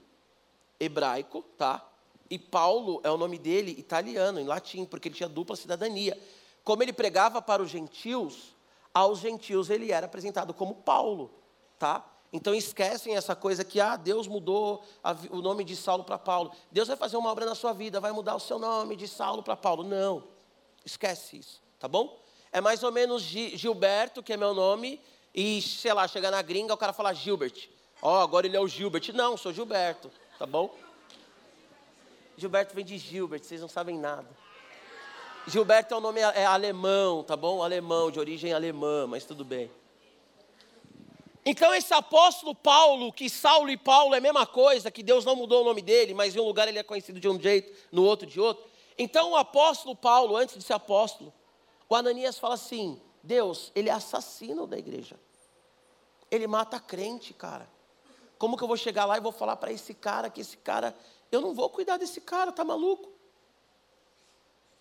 hebraico, 0.78 1.42
tá? 1.58 1.84
E 2.30 2.38
Paulo 2.38 3.00
é 3.02 3.10
o 3.10 3.16
nome 3.16 3.38
dele, 3.38 3.74
italiano, 3.76 4.38
em 4.38 4.44
latim, 4.44 4.84
porque 4.84 5.08
ele 5.08 5.16
tinha 5.16 5.28
dupla 5.28 5.56
cidadania. 5.56 6.18
Como 6.62 6.82
ele 6.82 6.92
pregava 6.92 7.42
para 7.42 7.60
os 7.60 7.68
gentios, 7.68 8.54
aos 8.94 9.18
gentios 9.18 9.68
ele 9.68 9.90
era 9.90 10.06
apresentado 10.06 10.54
como 10.54 10.76
Paulo, 10.76 11.30
tá? 11.76 12.08
Então 12.32 12.54
esquecem 12.54 13.16
essa 13.16 13.34
coisa 13.34 13.64
que 13.64 13.80
ah, 13.80 13.96
Deus 13.96 14.28
mudou 14.28 14.82
a, 15.02 15.14
o 15.30 15.42
nome 15.42 15.64
de 15.64 15.74
Saulo 15.74 16.04
para 16.04 16.18
Paulo. 16.18 16.52
Deus 16.70 16.86
vai 16.86 16.96
fazer 16.96 17.16
uma 17.16 17.30
obra 17.30 17.44
na 17.44 17.56
sua 17.56 17.72
vida, 17.72 18.00
vai 18.00 18.12
mudar 18.12 18.36
o 18.36 18.40
seu 18.40 18.60
nome 18.60 18.94
de 18.94 19.08
Saulo 19.08 19.42
para 19.42 19.56
Paulo. 19.56 19.82
Não. 19.82 20.31
Esquece 20.84 21.38
isso, 21.38 21.62
tá 21.78 21.86
bom? 21.86 22.20
É 22.50 22.60
mais 22.60 22.82
ou 22.82 22.92
menos 22.92 23.22
Gilberto, 23.22 24.22
que 24.22 24.32
é 24.32 24.36
meu 24.36 24.52
nome, 24.52 25.00
e, 25.34 25.62
sei 25.62 25.92
lá, 25.92 26.06
chegar 26.06 26.30
na 26.30 26.42
gringa, 26.42 26.74
o 26.74 26.76
cara 26.76 26.92
fala 26.92 27.12
Gilbert. 27.12 27.68
Ó, 28.02 28.18
oh, 28.18 28.22
agora 28.22 28.46
ele 28.46 28.56
é 28.56 28.60
o 28.60 28.68
Gilbert. 28.68 29.12
Não, 29.14 29.36
sou 29.36 29.52
Gilberto, 29.52 30.10
tá 30.38 30.44
bom? 30.44 30.74
Gilberto 32.36 32.74
vem 32.74 32.84
de 32.84 32.98
Gilbert, 32.98 33.42
vocês 33.42 33.60
não 33.60 33.68
sabem 33.68 33.98
nada. 33.98 34.28
Gilberto 35.46 35.94
é 35.94 35.96
um 35.96 36.00
nome 36.00 36.20
é 36.20 36.44
alemão, 36.44 37.22
tá 37.22 37.36
bom? 37.36 37.62
Alemão, 37.62 38.10
de 38.10 38.18
origem 38.20 38.52
alemã, 38.52 39.06
mas 39.06 39.24
tudo 39.24 39.44
bem. 39.44 39.70
Então, 41.44 41.74
esse 41.74 41.92
apóstolo 41.92 42.54
Paulo, 42.54 43.12
que 43.12 43.28
Saulo 43.28 43.68
e 43.70 43.76
Paulo 43.76 44.14
é 44.14 44.18
a 44.18 44.20
mesma 44.20 44.46
coisa, 44.46 44.90
que 44.90 45.02
Deus 45.02 45.24
não 45.24 45.34
mudou 45.34 45.62
o 45.62 45.64
nome 45.64 45.82
dele, 45.82 46.14
mas 46.14 46.36
em 46.36 46.40
um 46.40 46.44
lugar 46.44 46.68
ele 46.68 46.78
é 46.78 46.84
conhecido 46.84 47.18
de 47.18 47.28
um 47.28 47.40
jeito, 47.40 47.72
no 47.90 48.04
outro 48.04 48.26
de 48.26 48.38
outro. 48.40 48.64
Então 49.02 49.32
o 49.32 49.36
apóstolo 49.36 49.96
Paulo, 49.96 50.36
antes 50.36 50.56
de 50.56 50.62
ser 50.62 50.74
apóstolo, 50.74 51.34
o 51.88 51.96
Ananias 51.96 52.38
fala 52.38 52.54
assim: 52.54 53.02
Deus, 53.20 53.72
ele 53.74 53.88
é 53.88 53.92
assassino 53.92 54.64
da 54.64 54.78
igreja. 54.78 55.18
Ele 56.30 56.46
mata 56.46 56.78
crente, 56.78 57.34
cara. 57.34 57.68
Como 58.38 58.56
que 58.56 58.62
eu 58.62 58.68
vou 58.68 58.76
chegar 58.76 59.04
lá 59.04 59.16
e 59.16 59.20
vou 59.20 59.32
falar 59.32 59.56
para 59.56 59.72
esse 59.72 59.92
cara 59.92 60.30
que 60.30 60.40
esse 60.40 60.56
cara, 60.56 60.96
eu 61.32 61.40
não 61.40 61.52
vou 61.52 61.68
cuidar 61.68 61.96
desse 61.96 62.20
cara, 62.20 62.52
tá 62.52 62.62
maluco? 62.64 63.10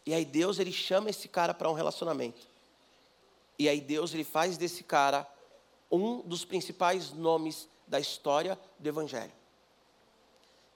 E 0.06 0.14
aí 0.14 0.24
Deus 0.24 0.60
ele 0.60 0.72
chama 0.72 1.10
esse 1.10 1.28
cara 1.28 1.52
para 1.52 1.68
um 1.68 1.74
relacionamento. 1.74 2.48
E 3.58 3.68
aí 3.68 3.82
Deus 3.82 4.14
ele 4.14 4.24
faz 4.24 4.56
desse 4.56 4.84
cara 4.84 5.28
um 5.92 6.20
dos 6.20 6.46
principais 6.46 7.12
nomes 7.12 7.68
da 7.88 8.00
história 8.00 8.56
do 8.78 8.88
evangelho. 8.88 9.34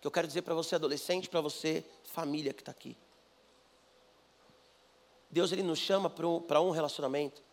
Que 0.01 0.07
eu 0.07 0.11
quero 0.11 0.25
dizer 0.25 0.41
para 0.41 0.55
você 0.55 0.73
adolescente, 0.73 1.29
para 1.29 1.41
você 1.41 1.85
família 2.05 2.51
que 2.51 2.63
está 2.63 2.71
aqui. 2.71 2.97
Deus 5.35 5.51
ele 5.51 5.63
nos 5.63 5.79
chama 5.79 6.09
para 6.09 6.61
um, 6.61 6.69
relacionamento 6.69 7.43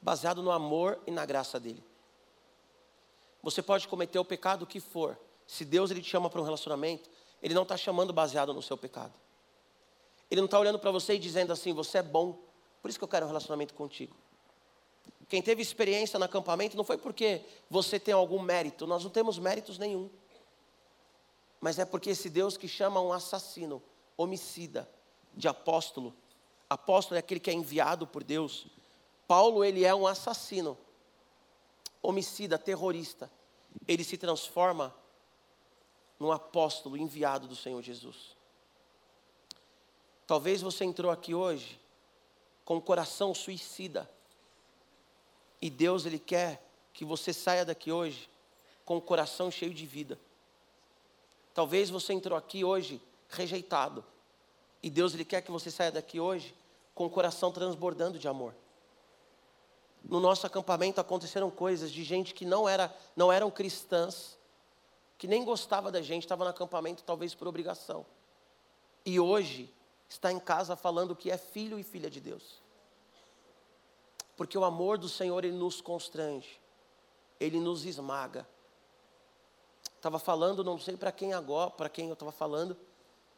baseado 0.00 0.40
no 0.40 0.52
amor 0.52 1.00
e 1.04 1.10
na 1.10 1.26
graça 1.26 1.58
dele. 1.58 1.82
Você 3.42 3.60
pode 3.60 3.88
cometer 3.88 4.20
o 4.20 4.24
pecado 4.24 4.64
que 4.64 4.78
for. 4.78 5.18
Se 5.48 5.64
Deus 5.64 5.90
ele 5.90 6.00
te 6.00 6.08
chama 6.08 6.30
para 6.30 6.40
um 6.40 6.44
relacionamento, 6.44 7.10
ele 7.42 7.54
não 7.54 7.64
está 7.64 7.76
chamando 7.76 8.12
baseado 8.12 8.54
no 8.54 8.62
seu 8.62 8.78
pecado. 8.78 9.12
Ele 10.30 10.40
não 10.40 10.44
está 10.44 10.60
olhando 10.60 10.78
para 10.78 10.92
você 10.92 11.14
e 11.14 11.18
dizendo 11.18 11.52
assim, 11.52 11.72
você 11.72 11.98
é 11.98 12.02
bom, 12.04 12.38
por 12.80 12.88
isso 12.88 13.00
que 13.00 13.04
eu 13.04 13.08
quero 13.08 13.26
um 13.26 13.28
relacionamento 13.30 13.74
contigo. 13.74 14.16
Quem 15.28 15.42
teve 15.42 15.60
experiência 15.60 16.20
no 16.20 16.24
acampamento 16.24 16.76
não 16.76 16.84
foi 16.84 16.98
porque 16.98 17.44
você 17.68 17.98
tem 17.98 18.14
algum 18.14 18.40
mérito, 18.40 18.86
nós 18.86 19.02
não 19.02 19.10
temos 19.10 19.40
méritos 19.40 19.76
nenhum. 19.76 20.08
Mas 21.60 21.80
é 21.80 21.84
porque 21.84 22.10
esse 22.10 22.30
Deus 22.30 22.56
que 22.56 22.68
chama 22.68 23.00
um 23.00 23.12
assassino, 23.12 23.82
homicida, 24.16 24.88
de 25.34 25.48
apóstolo, 25.48 26.14
apóstolo 26.68 27.16
é 27.16 27.20
aquele 27.20 27.40
que 27.40 27.50
é 27.50 27.52
enviado 27.52 28.06
por 28.06 28.22
Deus. 28.24 28.66
Paulo, 29.26 29.64
ele 29.64 29.84
é 29.84 29.94
um 29.94 30.06
assassino, 30.06 30.76
homicida, 32.02 32.58
terrorista. 32.58 33.30
Ele 33.86 34.04
se 34.04 34.16
transforma 34.16 34.94
num 36.18 36.32
apóstolo 36.32 36.96
enviado 36.96 37.46
do 37.46 37.56
Senhor 37.56 37.82
Jesus. 37.82 38.36
Talvez 40.26 40.60
você 40.60 40.84
entrou 40.84 41.10
aqui 41.10 41.34
hoje 41.34 41.80
com 42.64 42.76
o 42.76 42.82
coração 42.82 43.34
suicida. 43.34 44.10
E 45.62 45.70
Deus 45.70 46.04
ele 46.04 46.18
quer 46.18 46.62
que 46.92 47.04
você 47.04 47.32
saia 47.32 47.64
daqui 47.64 47.92
hoje 47.92 48.28
com 48.84 48.96
o 48.96 49.00
coração 49.00 49.50
cheio 49.50 49.72
de 49.72 49.86
vida. 49.86 50.18
Talvez 51.54 51.90
você 51.90 52.12
entrou 52.12 52.36
aqui 52.36 52.64
hoje 52.64 53.00
rejeitado. 53.28 54.04
E 54.82 54.90
Deus 54.90 55.14
ele 55.14 55.24
quer 55.24 55.42
que 55.42 55.50
você 55.50 55.70
saia 55.70 55.90
daqui 55.90 56.20
hoje 56.20 56.54
com 56.94 57.06
o 57.06 57.10
coração 57.10 57.52
transbordando 57.52 58.18
de 58.18 58.28
amor. 58.28 58.54
No 60.02 60.20
nosso 60.20 60.46
acampamento 60.46 61.00
aconteceram 61.00 61.50
coisas 61.50 61.90
de 61.90 62.04
gente 62.04 62.32
que 62.32 62.44
não, 62.44 62.68
era, 62.68 62.94
não 63.16 63.32
eram 63.32 63.50
cristãs, 63.50 64.38
que 65.18 65.26
nem 65.26 65.44
gostava 65.44 65.90
da 65.90 66.00
gente, 66.00 66.22
estava 66.22 66.44
no 66.44 66.50
acampamento 66.50 67.02
talvez 67.02 67.34
por 67.34 67.48
obrigação. 67.48 68.06
E 69.04 69.18
hoje 69.18 69.72
está 70.08 70.30
em 70.30 70.38
casa 70.38 70.76
falando 70.76 71.16
que 71.16 71.30
é 71.30 71.36
filho 71.36 71.78
e 71.78 71.82
filha 71.82 72.08
de 72.08 72.20
Deus. 72.20 72.62
Porque 74.36 74.56
o 74.56 74.64
amor 74.64 74.98
do 74.98 75.08
Senhor, 75.08 75.44
ele 75.44 75.56
nos 75.56 75.80
constrange, 75.80 76.60
ele 77.40 77.58
nos 77.58 77.84
esmaga. 77.84 78.46
Estava 79.96 80.18
falando, 80.18 80.62
não 80.62 80.78
sei 80.78 80.96
para 80.96 81.10
quem 81.10 81.32
agora, 81.32 81.70
para 81.70 81.88
quem 81.88 82.08
eu 82.08 82.12
estava 82.12 82.30
falando, 82.30 82.76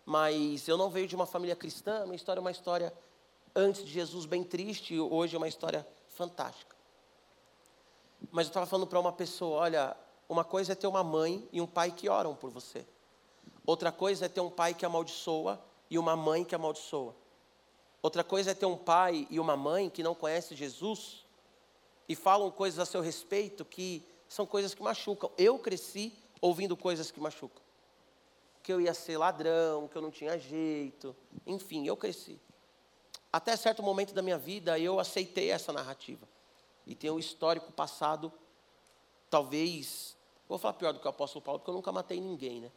mas 0.08 0.66
eu 0.66 0.78
não 0.78 0.88
veio 0.88 1.06
de 1.06 1.14
uma 1.14 1.26
família 1.26 1.54
cristã, 1.54 2.04
minha 2.04 2.16
história 2.16 2.40
é 2.40 2.40
uma 2.40 2.50
história 2.50 2.94
antes 3.54 3.84
de 3.84 3.92
Jesus 3.92 4.24
bem 4.24 4.42
triste, 4.42 4.94
e 4.94 4.98
hoje 4.98 5.34
é 5.34 5.36
uma 5.36 5.46
história 5.46 5.86
fantástica. 6.08 6.74
Mas 8.30 8.46
eu 8.46 8.48
estava 8.48 8.64
falando 8.64 8.86
para 8.86 8.98
uma 8.98 9.12
pessoa: 9.12 9.58
olha, 9.58 9.94
uma 10.26 10.44
coisa 10.44 10.72
é 10.72 10.74
ter 10.74 10.86
uma 10.86 11.04
mãe 11.04 11.46
e 11.52 11.60
um 11.60 11.66
pai 11.66 11.92
que 11.92 12.08
oram 12.08 12.34
por 12.34 12.50
você, 12.50 12.86
outra 13.66 13.92
coisa 13.92 14.24
é 14.24 14.28
ter 14.30 14.40
um 14.40 14.48
pai 14.48 14.72
que 14.72 14.86
amaldiçoa 14.86 15.62
e 15.90 15.98
uma 15.98 16.16
mãe 16.16 16.42
que 16.42 16.54
amaldiçoa. 16.54 17.14
Outra 18.00 18.24
coisa 18.24 18.52
é 18.52 18.54
ter 18.54 18.64
um 18.64 18.78
pai 18.78 19.26
e 19.28 19.38
uma 19.38 19.58
mãe 19.58 19.90
que 19.90 20.02
não 20.02 20.14
conhecem 20.14 20.56
Jesus 20.56 21.26
e 22.08 22.14
falam 22.14 22.50
coisas 22.50 22.78
a 22.78 22.86
seu 22.86 23.02
respeito 23.02 23.62
que 23.62 24.02
são 24.26 24.46
coisas 24.46 24.72
que 24.72 24.82
machucam. 24.82 25.30
Eu 25.36 25.58
cresci 25.58 26.14
ouvindo 26.40 26.74
coisas 26.78 27.10
que 27.10 27.20
machucam 27.20 27.67
que 28.68 28.72
eu 28.74 28.82
ia 28.82 28.92
ser 28.92 29.16
ladrão, 29.16 29.88
que 29.88 29.96
eu 29.96 30.02
não 30.02 30.10
tinha 30.10 30.38
jeito. 30.38 31.16
Enfim, 31.46 31.86
eu 31.86 31.96
cresci. 31.96 32.38
Até 33.32 33.56
certo 33.56 33.82
momento 33.82 34.12
da 34.12 34.20
minha 34.20 34.36
vida, 34.36 34.78
eu 34.78 35.00
aceitei 35.00 35.50
essa 35.50 35.72
narrativa. 35.72 36.28
E 36.86 36.94
tenho 36.94 37.14
um 37.14 37.18
histórico 37.18 37.72
passado, 37.72 38.30
talvez, 39.30 40.14
vou 40.46 40.58
falar 40.58 40.74
pior 40.74 40.92
do 40.92 41.00
que 41.00 41.06
o 41.06 41.08
apóstolo 41.08 41.42
Paulo, 41.42 41.60
porque 41.60 41.70
eu 41.70 41.74
nunca 41.76 41.90
matei 41.90 42.20
ninguém, 42.20 42.60
né? 42.60 42.70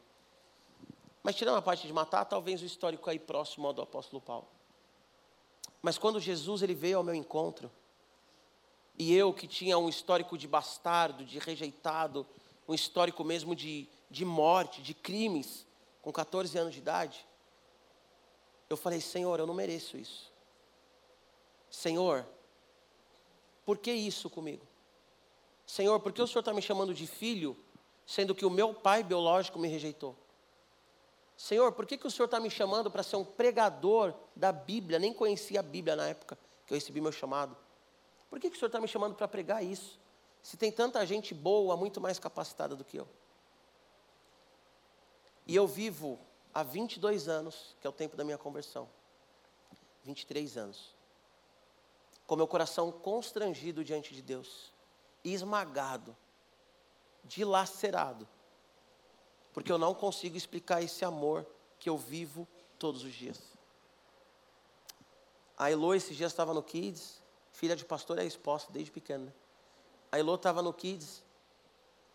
Mas 1.22 1.36
tirando 1.36 1.58
a 1.58 1.62
parte 1.62 1.86
de 1.86 1.92
matar, 1.92 2.24
talvez 2.24 2.62
o 2.62 2.66
histórico 2.66 3.10
aí 3.10 3.20
próximo 3.20 3.68
ao 3.68 3.74
do 3.74 3.82
apóstolo 3.82 4.22
Paulo. 4.22 4.48
Mas 5.82 5.98
quando 5.98 6.22
Jesus 6.22 6.62
ele 6.62 6.74
veio 6.74 7.00
ao 7.00 7.04
meu 7.04 7.16
encontro, 7.16 7.70
e 8.98 9.14
eu 9.14 9.34
que 9.34 9.46
tinha 9.46 9.78
um 9.78 9.90
histórico 9.90 10.38
de 10.38 10.48
bastardo, 10.48 11.26
de 11.26 11.38
rejeitado, 11.38 12.26
um 12.66 12.74
histórico 12.74 13.26
mesmo 13.26 13.54
de, 13.54 13.90
de 14.10 14.24
morte, 14.24 14.82
de 14.82 14.94
crimes, 14.94 15.70
com 16.02 16.12
14 16.12 16.58
anos 16.58 16.74
de 16.74 16.80
idade, 16.80 17.26
eu 18.70 18.78
falei: 18.78 19.02
Senhor, 19.02 19.40
eu 19.40 19.48
não 19.48 19.54
mereço 19.54 19.98
isso. 19.98 20.32
Senhor, 21.70 22.26
por 23.66 23.78
que 23.78 23.92
isso 23.92 24.30
comigo? 24.30 24.66
Senhor, 25.66 26.00
por 26.00 26.12
que 26.12 26.22
o 26.22 26.28
Senhor 26.28 26.42
está 26.42 26.54
me 26.54 26.62
chamando 26.62 26.94
de 26.94 27.08
filho, 27.08 27.58
sendo 28.06 28.36
que 28.36 28.46
o 28.46 28.50
meu 28.50 28.74
pai 28.74 29.04
biológico 29.04 29.58
me 29.58 29.68
rejeitou? 29.68 30.16
Senhor, 31.38 31.72
por 31.72 31.86
que, 31.86 31.98
que 31.98 32.06
o 32.06 32.12
Senhor 32.12 32.26
está 32.26 32.40
me 32.40 32.50
chamando 32.50 32.92
para 32.92 33.04
ser 33.04 33.16
um 33.16 33.24
pregador 33.24 34.14
da 34.36 34.52
Bíblia? 34.52 35.00
Nem 35.00 35.14
conhecia 35.14 35.60
a 35.62 35.64
Bíblia 35.64 35.96
na 35.96 36.08
época 36.08 36.38
que 36.72 36.74
eu 36.74 36.78
recebi 36.78 37.02
meu 37.02 37.12
chamado. 37.12 37.58
Por 38.30 38.40
que, 38.40 38.50
que 38.50 38.56
o 38.56 38.60
senhor 38.60 38.68
está 38.68 38.80
me 38.80 38.88
chamando 38.88 39.14
para 39.14 39.28
pregar 39.28 39.62
isso? 39.62 40.00
Se 40.42 40.56
tem 40.56 40.72
tanta 40.72 41.06
gente 41.06 41.34
boa, 41.34 41.76
muito 41.76 42.00
mais 42.00 42.18
capacitada 42.18 42.78
do 42.78 42.86
que 42.86 42.98
eu. 42.98 43.08
E 45.46 45.56
eu 45.56 45.68
vivo 45.68 46.20
há 46.54 46.64
22 46.64 47.28
anos, 47.28 47.76
que 47.80 47.88
é 47.88 47.90
o 47.90 47.94
tempo 47.94 48.16
da 48.16 48.24
minha 48.24 48.38
conversão. 48.38 48.88
23 50.04 50.58
anos. 50.58 50.96
Com 52.26 52.36
meu 52.36 52.48
coração 52.48 52.92
constrangido 52.92 53.84
diante 53.84 54.14
de 54.14 54.22
Deus, 54.22 54.72
esmagado, 55.24 56.16
dilacerado, 57.24 58.28
porque 59.54 59.72
eu 59.72 59.78
não 59.78 59.94
consigo 59.94 60.38
explicar 60.38 60.82
esse 60.82 61.04
amor 61.04 61.46
que 61.78 61.90
eu 61.90 61.98
vivo 61.98 62.48
todos 62.80 63.04
os 63.04 63.14
dias. 63.14 63.40
A 65.58 65.70
Elo 65.70 65.94
esses 65.94 66.16
dias 66.16 66.32
estava 66.32 66.54
no 66.54 66.64
Kids, 66.64 67.22
filha 67.52 67.76
de 67.76 67.86
pastor 67.86 68.18
é 68.18 68.26
exposta 68.26 68.72
desde 68.72 68.92
pequena. 68.92 69.26
Né? 69.26 69.34
A 70.12 70.18
Elo 70.18 70.36
estava 70.36 70.62
no 70.62 70.74
Kids 70.74 71.24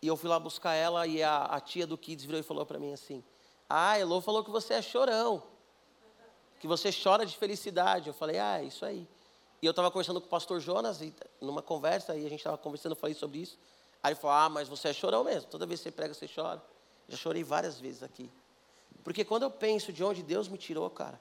e 0.01 0.07
eu 0.07 0.15
fui 0.15 0.29
lá 0.29 0.39
buscar 0.39 0.73
ela 0.73 1.07
e 1.07 1.23
a, 1.23 1.45
a 1.45 1.59
tia 1.59 1.87
do 1.87 1.97
Kids 1.97 2.25
virou 2.25 2.39
e 2.39 2.43
falou 2.43 2.65
para 2.65 2.77
mim 2.77 2.93
assim: 2.93 3.23
Ah, 3.67 3.91
a 3.91 3.99
Elo 3.99 4.21
falou 4.21 4.43
que 4.43 4.51
você 4.51 4.75
é 4.75 4.81
chorão, 4.81 5.43
que 6.59 6.67
você 6.67 6.89
chora 6.91 7.25
de 7.25 7.35
felicidade. 7.35 8.07
Eu 8.07 8.13
falei: 8.13 8.39
Ah, 8.39 8.61
é 8.61 8.65
isso 8.65 8.85
aí. 8.85 9.07
E 9.61 9.65
eu 9.65 9.71
estava 9.71 9.89
conversando 9.89 10.21
com 10.21 10.27
o 10.27 10.29
pastor 10.29 10.59
Jonas, 10.59 11.01
e, 11.01 11.13
numa 11.41 11.63
conversa, 11.63 12.15
e 12.15 12.25
a 12.25 12.29
gente 12.29 12.39
estava 12.39 12.57
conversando, 12.57 12.91
eu 12.91 12.95
falei 12.95 13.15
sobre 13.15 13.39
isso. 13.39 13.57
Aí 14.03 14.11
ele 14.11 14.19
falou: 14.19 14.35
Ah, 14.35 14.49
mas 14.49 14.67
você 14.67 14.89
é 14.89 14.93
chorão 14.93 15.23
mesmo. 15.23 15.49
Toda 15.49 15.65
vez 15.65 15.79
que 15.79 15.85
você 15.85 15.91
prega, 15.91 16.13
você 16.13 16.27
chora. 16.27 16.61
Já 17.07 17.17
chorei 17.17 17.43
várias 17.43 17.79
vezes 17.79 18.03
aqui. 18.03 18.29
Porque 19.03 19.23
quando 19.23 19.43
eu 19.43 19.51
penso 19.51 19.93
de 19.93 20.03
onde 20.03 20.21
Deus 20.21 20.47
me 20.47 20.57
tirou, 20.57 20.89
cara. 20.89 21.19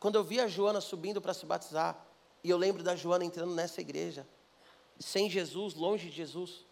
Quando 0.00 0.14
eu 0.14 0.24
vi 0.24 0.40
a 0.40 0.48
Joana 0.48 0.80
subindo 0.80 1.20
para 1.20 1.34
se 1.34 1.44
batizar, 1.44 2.06
e 2.42 2.48
eu 2.48 2.56
lembro 2.56 2.82
da 2.82 2.96
Joana 2.96 3.22
entrando 3.22 3.54
nessa 3.54 3.82
igreja, 3.82 4.26
sem 4.98 5.28
Jesus, 5.28 5.74
longe 5.74 6.08
de 6.08 6.16
Jesus. 6.16 6.64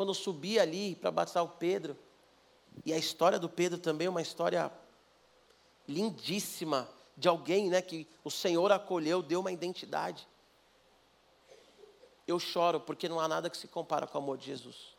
Quando 0.00 0.12
eu 0.12 0.14
subi 0.14 0.58
ali 0.58 0.96
para 0.96 1.10
batizar 1.10 1.44
o 1.44 1.48
Pedro, 1.48 1.94
e 2.86 2.90
a 2.90 2.96
história 2.96 3.38
do 3.38 3.50
Pedro 3.50 3.78
também 3.78 4.06
é 4.06 4.08
uma 4.10 4.22
história 4.22 4.72
lindíssima 5.86 6.88
de 7.14 7.28
alguém, 7.28 7.68
né, 7.68 7.82
que 7.82 8.08
o 8.24 8.30
Senhor 8.30 8.72
acolheu, 8.72 9.20
deu 9.22 9.40
uma 9.40 9.52
identidade. 9.52 10.26
Eu 12.26 12.38
choro 12.38 12.80
porque 12.80 13.10
não 13.10 13.20
há 13.20 13.28
nada 13.28 13.50
que 13.50 13.58
se 13.58 13.68
compara 13.68 14.06
com 14.06 14.16
o 14.16 14.22
amor 14.22 14.38
de 14.38 14.46
Jesus. 14.46 14.96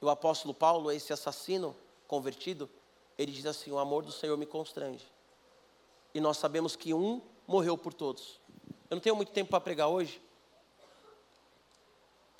O 0.00 0.08
apóstolo 0.08 0.54
Paulo, 0.54 0.92
esse 0.92 1.12
assassino 1.12 1.74
convertido, 2.06 2.70
ele 3.18 3.32
diz 3.32 3.44
assim: 3.44 3.72
O 3.72 3.78
amor 3.80 4.04
do 4.04 4.12
Senhor 4.12 4.38
me 4.38 4.46
constrange. 4.46 5.04
E 6.14 6.20
nós 6.20 6.36
sabemos 6.36 6.76
que 6.76 6.94
um 6.94 7.20
morreu 7.44 7.76
por 7.76 7.92
todos. 7.92 8.40
Eu 8.88 8.94
não 8.94 9.00
tenho 9.00 9.16
muito 9.16 9.32
tempo 9.32 9.50
para 9.50 9.60
pregar 9.60 9.88
hoje. 9.88 10.22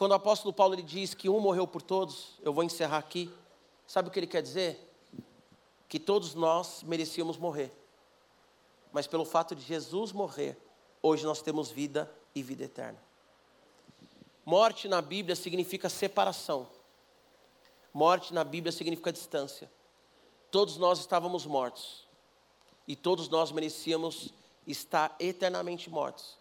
Quando 0.02 0.10
o 0.10 0.16
apóstolo 0.16 0.52
Paulo 0.52 0.74
ele 0.74 0.82
diz 0.82 1.14
que 1.14 1.28
um 1.28 1.38
morreu 1.38 1.64
por 1.64 1.80
todos, 1.80 2.30
eu 2.42 2.52
vou 2.52 2.64
encerrar 2.64 2.98
aqui. 2.98 3.32
Sabe 3.86 4.08
o 4.08 4.10
que 4.10 4.18
ele 4.18 4.26
quer 4.26 4.42
dizer? 4.42 4.92
Que 5.88 6.00
todos 6.00 6.34
nós 6.34 6.82
merecíamos 6.82 7.36
morrer. 7.36 7.72
Mas 8.92 9.06
pelo 9.06 9.24
fato 9.24 9.54
de 9.54 9.62
Jesus 9.62 10.10
morrer, 10.10 10.58
hoje 11.00 11.24
nós 11.24 11.40
temos 11.40 11.70
vida 11.70 12.12
e 12.34 12.42
vida 12.42 12.64
eterna. 12.64 13.00
Morte 14.44 14.88
na 14.88 15.00
Bíblia 15.00 15.36
significa 15.36 15.88
separação. 15.88 16.66
Morte 17.94 18.34
na 18.34 18.42
Bíblia 18.42 18.72
significa 18.72 19.12
distância. 19.12 19.70
Todos 20.50 20.78
nós 20.78 20.98
estávamos 20.98 21.46
mortos. 21.46 22.08
E 22.88 22.96
todos 22.96 23.28
nós 23.28 23.52
merecíamos 23.52 24.30
estar 24.66 25.14
eternamente 25.20 25.88
mortos. 25.88 26.36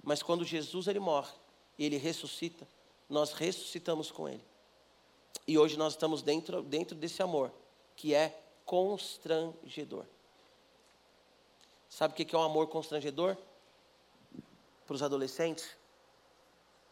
Mas 0.00 0.22
quando 0.22 0.44
Jesus 0.44 0.86
ele 0.86 1.00
morre 1.00 1.32
ele 1.78 1.96
ressuscita, 1.96 2.66
nós 3.08 3.32
ressuscitamos 3.32 4.10
com 4.10 4.28
ele. 4.28 4.44
E 5.46 5.58
hoje 5.58 5.76
nós 5.76 5.92
estamos 5.92 6.22
dentro, 6.22 6.62
dentro 6.62 6.96
desse 6.96 7.22
amor, 7.22 7.52
que 7.96 8.14
é 8.14 8.40
constrangedor. 8.64 10.04
Sabe 11.88 12.12
o 12.12 12.16
que 12.16 12.34
é 12.34 12.38
um 12.38 12.42
amor 12.42 12.66
constrangedor? 12.68 13.36
Para 14.86 14.94
os 14.94 15.02
adolescentes? 15.02 15.76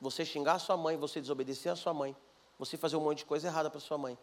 Você 0.01 0.25
xingar 0.25 0.55
a 0.55 0.59
sua 0.59 0.77
mãe, 0.77 0.97
você 0.97 1.21
desobedecer 1.21 1.73
a 1.73 1.77
sua 1.77 1.95
mãe, 1.95 2.15
você 2.59 2.77
fazer 2.77 2.97
um 2.97 3.01
monte 3.01 3.19
de 3.19 3.25
coisa 3.25 3.49
errada 3.49 3.71
para 3.71 3.81
sua 3.81 3.97
mãe. 3.97 4.19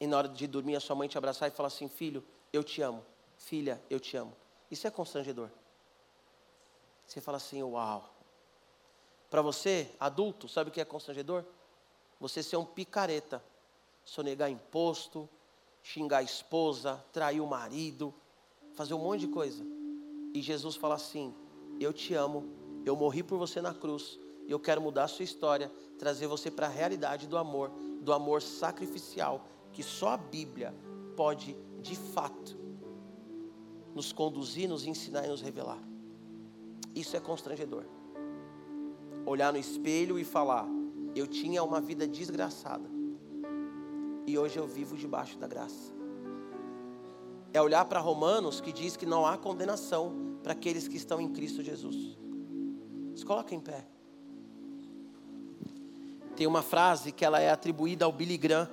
E 0.00 0.06
na 0.06 0.16
hora 0.18 0.28
de 0.28 0.46
dormir, 0.46 0.76
a 0.76 0.80
sua 0.80 0.96
mãe 0.96 1.08
te 1.08 1.18
abraçar 1.18 1.48
e 1.48 1.52
falar 1.52 1.68
assim: 1.68 1.88
Filho, 1.88 2.24
eu 2.52 2.64
te 2.64 2.82
amo. 2.82 3.04
Filha, 3.36 3.80
eu 3.90 4.00
te 4.00 4.16
amo. 4.16 4.34
Isso 4.70 4.86
é 4.86 4.90
constrangedor. 4.90 5.50
Você 7.06 7.20
fala 7.20 7.36
assim: 7.36 7.62
Uau. 7.62 8.13
Para 9.34 9.42
você, 9.42 9.90
adulto, 9.98 10.46
sabe 10.46 10.70
o 10.70 10.72
que 10.72 10.80
é 10.80 10.84
constrangedor? 10.84 11.44
Você 12.20 12.40
ser 12.40 12.56
um 12.56 12.64
picareta, 12.64 13.42
sonegar 14.04 14.48
imposto, 14.48 15.28
xingar 15.82 16.18
a 16.18 16.22
esposa, 16.22 17.04
trair 17.12 17.40
o 17.40 17.46
marido, 17.48 18.14
fazer 18.76 18.94
um 18.94 18.98
monte 18.98 19.22
de 19.22 19.26
coisa. 19.26 19.66
E 20.32 20.40
Jesus 20.40 20.76
fala 20.76 20.94
assim: 20.94 21.34
Eu 21.80 21.92
te 21.92 22.14
amo, 22.14 22.48
eu 22.86 22.94
morri 22.94 23.24
por 23.24 23.36
você 23.36 23.60
na 23.60 23.74
cruz, 23.74 24.20
eu 24.46 24.60
quero 24.60 24.80
mudar 24.80 25.02
a 25.02 25.08
sua 25.08 25.24
história, 25.24 25.68
trazer 25.98 26.28
você 26.28 26.48
para 26.48 26.66
a 26.66 26.70
realidade 26.70 27.26
do 27.26 27.36
amor, 27.36 27.72
do 28.02 28.12
amor 28.12 28.40
sacrificial, 28.40 29.48
que 29.72 29.82
só 29.82 30.10
a 30.10 30.16
Bíblia 30.16 30.72
pode, 31.16 31.56
de 31.82 31.96
fato, 31.96 32.56
nos 33.96 34.12
conduzir, 34.12 34.68
nos 34.68 34.86
ensinar 34.86 35.24
e 35.24 35.28
nos 35.28 35.40
revelar. 35.40 35.82
Isso 36.94 37.16
é 37.16 37.20
constrangedor. 37.20 37.84
Olhar 39.26 39.52
no 39.52 39.58
espelho 39.58 40.18
e 40.18 40.24
falar: 40.24 40.66
Eu 41.14 41.26
tinha 41.26 41.62
uma 41.62 41.80
vida 41.80 42.06
desgraçada, 42.06 42.88
e 44.26 44.38
hoje 44.38 44.58
eu 44.58 44.66
vivo 44.66 44.96
debaixo 44.96 45.38
da 45.38 45.46
graça. 45.46 45.92
É 47.52 47.62
olhar 47.62 47.84
para 47.84 48.00
Romanos 48.00 48.60
que 48.60 48.72
diz 48.72 48.96
que 48.96 49.06
não 49.06 49.24
há 49.24 49.38
condenação 49.38 50.38
para 50.42 50.52
aqueles 50.52 50.88
que 50.88 50.96
estão 50.96 51.20
em 51.20 51.32
Cristo 51.32 51.62
Jesus. 51.62 52.18
Se 53.14 53.24
coloca 53.24 53.54
em 53.54 53.60
pé. 53.60 53.86
Tem 56.36 56.46
uma 56.46 56.62
frase 56.62 57.12
que 57.12 57.24
ela 57.24 57.40
é 57.40 57.50
atribuída 57.50 58.04
ao 58.04 58.12
Billy 58.12 58.36
Graham. 58.36 58.68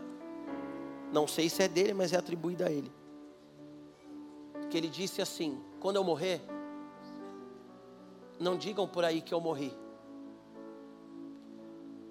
Não 1.13 1.27
sei 1.27 1.47
se 1.47 1.61
é 1.61 1.67
dele, 1.67 1.93
mas 1.93 2.11
é 2.11 2.17
atribuída 2.17 2.67
a 2.67 2.71
ele. 2.71 2.91
Que 4.69 4.77
ele 4.77 4.89
disse 4.89 5.21
assim: 5.21 5.61
Quando 5.79 5.97
eu 5.97 6.03
morrer, 6.03 6.41
não 8.39 8.57
digam 8.57 8.87
por 8.87 9.05
aí 9.05 9.21
que 9.21 9.33
eu 9.33 9.39
morri, 9.39 9.71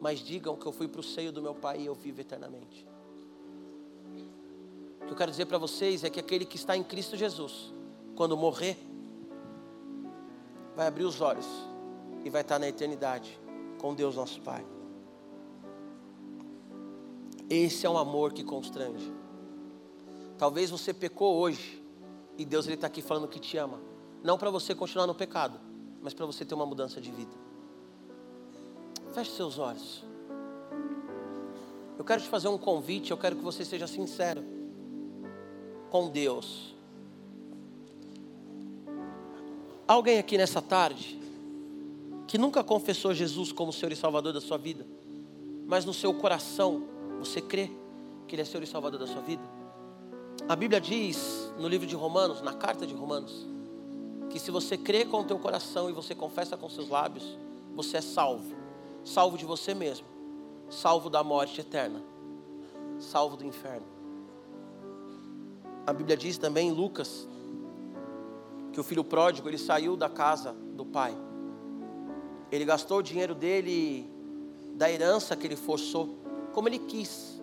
mas 0.00 0.20
digam 0.20 0.56
que 0.56 0.66
eu 0.66 0.72
fui 0.72 0.88
para 0.88 1.00
o 1.00 1.04
seio 1.04 1.30
do 1.30 1.42
meu 1.42 1.54
Pai 1.54 1.80
e 1.80 1.86
eu 1.86 1.94
vivo 1.94 2.20
eternamente. 2.20 2.86
O 5.02 5.06
que 5.06 5.12
eu 5.12 5.16
quero 5.16 5.30
dizer 5.30 5.46
para 5.46 5.58
vocês 5.58 6.02
é 6.04 6.10
que 6.10 6.18
aquele 6.18 6.44
que 6.44 6.56
está 6.56 6.76
em 6.76 6.82
Cristo 6.82 7.16
Jesus, 7.16 7.72
quando 8.16 8.36
morrer, 8.36 8.76
vai 10.74 10.86
abrir 10.86 11.04
os 11.04 11.20
olhos 11.20 11.46
e 12.24 12.30
vai 12.30 12.40
estar 12.40 12.58
na 12.58 12.68
eternidade 12.68 13.38
com 13.78 13.94
Deus 13.94 14.16
nosso 14.16 14.40
Pai. 14.40 14.64
Esse 17.48 17.84
é 17.84 17.90
um 17.90 17.98
amor 17.98 18.32
que 18.32 18.44
constrange. 18.44 19.12
Talvez 20.38 20.70
você 20.70 20.94
pecou 20.94 21.36
hoje 21.36 21.82
e 22.38 22.44
Deus 22.44 22.66
está 22.66 22.86
aqui 22.86 23.02
falando 23.02 23.28
que 23.28 23.38
te 23.38 23.58
ama, 23.58 23.78
não 24.22 24.38
para 24.38 24.50
você 24.50 24.74
continuar 24.74 25.06
no 25.06 25.14
pecado, 25.14 25.60
mas 26.00 26.14
para 26.14 26.24
você 26.24 26.44
ter 26.44 26.54
uma 26.54 26.64
mudança 26.64 27.00
de 27.00 27.10
vida. 27.10 27.49
Feche 29.12 29.32
seus 29.32 29.58
olhos. 29.58 30.04
Eu 31.98 32.04
quero 32.04 32.22
te 32.22 32.28
fazer 32.28 32.48
um 32.48 32.56
convite, 32.56 33.10
eu 33.10 33.18
quero 33.18 33.36
que 33.36 33.42
você 33.42 33.64
seja 33.64 33.86
sincero 33.86 34.42
com 35.90 36.08
Deus. 36.08 36.74
Alguém 39.86 40.18
aqui 40.18 40.38
nessa 40.38 40.62
tarde 40.62 41.20
que 42.26 42.38
nunca 42.38 42.62
confessou 42.62 43.12
Jesus 43.12 43.50
como 43.50 43.72
Senhor 43.72 43.90
e 43.90 43.96
Salvador 43.96 44.32
da 44.32 44.40
sua 44.40 44.56
vida, 44.56 44.86
mas 45.66 45.84
no 45.84 45.92
seu 45.92 46.14
coração 46.14 46.84
você 47.18 47.40
crê 47.40 47.68
que 48.28 48.34
Ele 48.36 48.42
é 48.42 48.44
Senhor 48.44 48.62
e 48.62 48.66
Salvador 48.66 49.00
da 49.00 49.06
sua 49.06 49.20
vida? 49.20 49.42
A 50.48 50.54
Bíblia 50.54 50.80
diz 50.80 51.52
no 51.58 51.68
livro 51.68 51.86
de 51.86 51.96
Romanos, 51.96 52.40
na 52.40 52.54
carta 52.54 52.86
de 52.86 52.94
Romanos, 52.94 53.46
que 54.30 54.38
se 54.38 54.50
você 54.50 54.78
crê 54.78 55.04
com 55.04 55.20
o 55.20 55.24
teu 55.24 55.38
coração 55.38 55.90
e 55.90 55.92
você 55.92 56.14
confessa 56.14 56.56
com 56.56 56.68
seus 56.70 56.88
lábios, 56.88 57.36
você 57.74 57.98
é 57.98 58.00
salvo. 58.00 58.59
Salvo 59.04 59.38
de 59.38 59.44
você 59.44 59.74
mesmo, 59.74 60.06
salvo 60.68 61.08
da 61.08 61.24
morte 61.24 61.60
eterna, 61.60 62.02
salvo 62.98 63.36
do 63.36 63.44
inferno. 63.44 63.86
A 65.86 65.92
Bíblia 65.92 66.16
diz 66.16 66.38
também 66.38 66.68
em 66.68 66.72
Lucas 66.72 67.26
que 68.72 68.78
o 68.78 68.84
filho 68.84 69.02
pródigo 69.02 69.48
ele 69.48 69.58
saiu 69.58 69.96
da 69.96 70.08
casa 70.08 70.52
do 70.52 70.84
pai. 70.84 71.16
Ele 72.52 72.64
gastou 72.64 72.98
o 72.98 73.02
dinheiro 73.02 73.34
dele 73.34 74.08
da 74.74 74.90
herança 74.90 75.34
que 75.34 75.46
ele 75.46 75.56
forçou 75.56 76.16
como 76.52 76.68
ele 76.68 76.78
quis, 76.78 77.40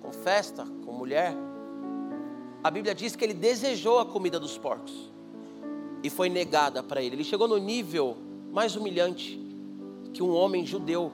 com 0.00 0.12
festa, 0.12 0.64
com 0.84 0.92
mulher. 0.92 1.34
A 2.62 2.70
Bíblia 2.70 2.94
diz 2.94 3.16
que 3.16 3.24
ele 3.24 3.34
desejou 3.34 3.98
a 3.98 4.06
comida 4.06 4.38
dos 4.38 4.58
porcos 4.58 5.10
e 6.02 6.10
foi 6.10 6.28
negada 6.28 6.82
para 6.82 7.02
ele. 7.02 7.16
Ele 7.16 7.24
chegou 7.24 7.48
no 7.48 7.58
nível 7.58 8.16
mais 8.52 8.76
humilhante 8.76 9.49
que 10.12 10.22
um 10.22 10.34
homem 10.34 10.64
judeu 10.66 11.12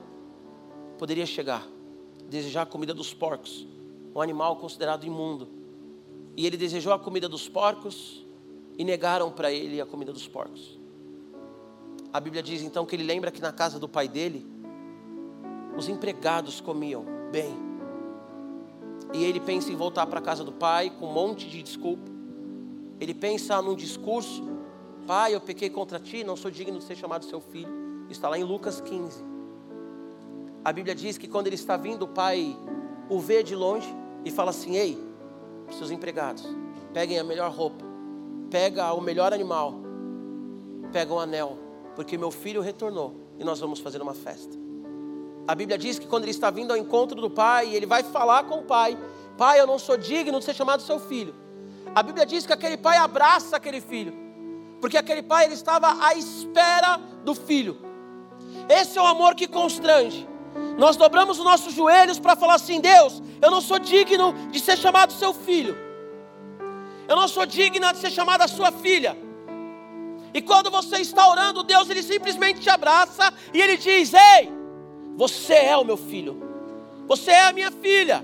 poderia 0.97 1.25
chegar? 1.25 1.67
Desejar 2.29 2.63
a 2.63 2.65
comida 2.65 2.93
dos 2.93 3.13
porcos, 3.13 3.65
um 4.15 4.21
animal 4.21 4.57
considerado 4.57 5.05
imundo. 5.05 5.47
E 6.35 6.45
ele 6.45 6.57
desejou 6.57 6.93
a 6.93 6.99
comida 6.99 7.27
dos 7.29 7.47
porcos 7.47 8.25
e 8.77 8.83
negaram 8.83 9.31
para 9.31 9.51
ele 9.51 9.81
a 9.81 9.85
comida 9.85 10.13
dos 10.13 10.27
porcos. 10.27 10.77
A 12.11 12.19
Bíblia 12.19 12.41
diz 12.41 12.61
então 12.61 12.85
que 12.85 12.95
ele 12.95 13.03
lembra 13.03 13.31
que 13.31 13.41
na 13.41 13.51
casa 13.51 13.79
do 13.79 13.87
pai 13.87 14.07
dele, 14.07 14.45
os 15.77 15.87
empregados 15.87 16.59
comiam 16.59 17.05
bem. 17.31 17.55
E 19.13 19.23
ele 19.23 19.39
pensa 19.39 19.71
em 19.71 19.75
voltar 19.75 20.05
para 20.07 20.19
a 20.19 20.21
casa 20.21 20.43
do 20.43 20.51
pai 20.51 20.89
com 20.89 21.07
um 21.07 21.13
monte 21.13 21.47
de 21.47 21.61
desculpa. 21.61 22.11
Ele 22.99 23.13
pensa 23.13 23.61
num 23.61 23.75
discurso: 23.75 24.43
Pai, 25.05 25.35
eu 25.35 25.41
pequei 25.41 25.69
contra 25.69 25.99
ti, 25.99 26.23
não 26.23 26.35
sou 26.35 26.51
digno 26.51 26.79
de 26.79 26.83
ser 26.83 26.95
chamado 26.95 27.25
seu 27.25 27.39
filho. 27.39 27.76
Está 28.09 28.29
lá 28.29 28.37
em 28.37 28.43
Lucas 28.43 28.81
15. 28.81 29.23
A 30.63 30.71
Bíblia 30.71 30.95
diz 30.95 31.17
que 31.17 31.27
quando 31.27 31.47
ele 31.47 31.55
está 31.55 31.77
vindo, 31.77 32.03
o 32.03 32.07
pai 32.07 32.57
o 33.09 33.19
vê 33.19 33.43
de 33.43 33.55
longe 33.55 33.87
e 34.25 34.31
fala 34.31 34.51
assim: 34.51 34.75
Ei, 34.75 34.97
seus 35.71 35.91
empregados, 35.91 36.45
peguem 36.93 37.19
a 37.19 37.23
melhor 37.23 37.51
roupa, 37.51 37.85
pega 38.49 38.93
o 38.93 39.01
melhor 39.01 39.33
animal, 39.33 39.75
pega 40.91 41.13
um 41.13 41.19
anel, 41.19 41.57
porque 41.95 42.17
meu 42.17 42.31
filho 42.31 42.61
retornou 42.61 43.15
e 43.39 43.43
nós 43.43 43.59
vamos 43.59 43.79
fazer 43.79 44.01
uma 44.01 44.13
festa. 44.13 44.57
A 45.47 45.55
Bíblia 45.55 45.77
diz 45.77 45.97
que 45.97 46.07
quando 46.07 46.23
ele 46.23 46.31
está 46.31 46.49
vindo 46.49 46.71
ao 46.71 46.77
encontro 46.77 47.21
do 47.21 47.29
pai, 47.29 47.73
ele 47.73 47.85
vai 47.85 48.03
falar 48.03 48.43
com 48.43 48.59
o 48.59 48.63
pai: 48.63 48.97
Pai, 49.37 49.59
eu 49.59 49.67
não 49.67 49.79
sou 49.79 49.97
digno 49.97 50.39
de 50.39 50.45
ser 50.45 50.53
chamado 50.53 50.81
seu 50.81 50.99
filho. 50.99 51.33
A 51.95 52.03
Bíblia 52.03 52.25
diz 52.25 52.45
que 52.45 52.53
aquele 52.53 52.77
pai 52.77 52.97
abraça 52.97 53.55
aquele 53.55 53.79
filho, 53.79 54.13
porque 54.81 54.97
aquele 54.97 55.23
pai 55.23 55.45
ele 55.45 55.53
estava 55.53 56.03
à 56.03 56.13
espera 56.13 56.97
do 57.23 57.33
filho. 57.33 57.86
Esse 58.69 58.97
é 58.97 59.01
o 59.01 59.05
amor 59.05 59.35
que 59.35 59.47
constrange. 59.47 60.27
Nós 60.77 60.95
dobramos 60.95 61.39
os 61.39 61.45
nossos 61.45 61.73
joelhos 61.73 62.19
para 62.19 62.35
falar 62.35 62.55
assim: 62.55 62.79
Deus, 62.81 63.21
eu 63.41 63.49
não 63.49 63.61
sou 63.61 63.79
digno 63.79 64.33
de 64.51 64.59
ser 64.59 64.77
chamado 64.77 65.13
seu 65.13 65.33
filho. 65.33 65.77
Eu 67.07 67.15
não 67.15 67.27
sou 67.27 67.45
digna 67.45 67.93
de 67.93 67.99
ser 67.99 68.11
chamada 68.11 68.47
sua 68.47 68.71
filha. 68.71 69.17
E 70.33 70.41
quando 70.41 70.69
você 70.69 70.97
está 70.97 71.29
orando, 71.29 71.63
Deus 71.63 71.89
ele 71.89 72.03
simplesmente 72.03 72.59
te 72.59 72.69
abraça 72.69 73.33
e 73.53 73.61
ele 73.61 73.77
diz: 73.77 74.13
Ei, 74.13 74.51
você 75.15 75.53
é 75.53 75.77
o 75.77 75.85
meu 75.85 75.97
filho. 75.97 76.43
Você 77.07 77.31
é 77.31 77.45
a 77.45 77.53
minha 77.53 77.71
filha. 77.71 78.23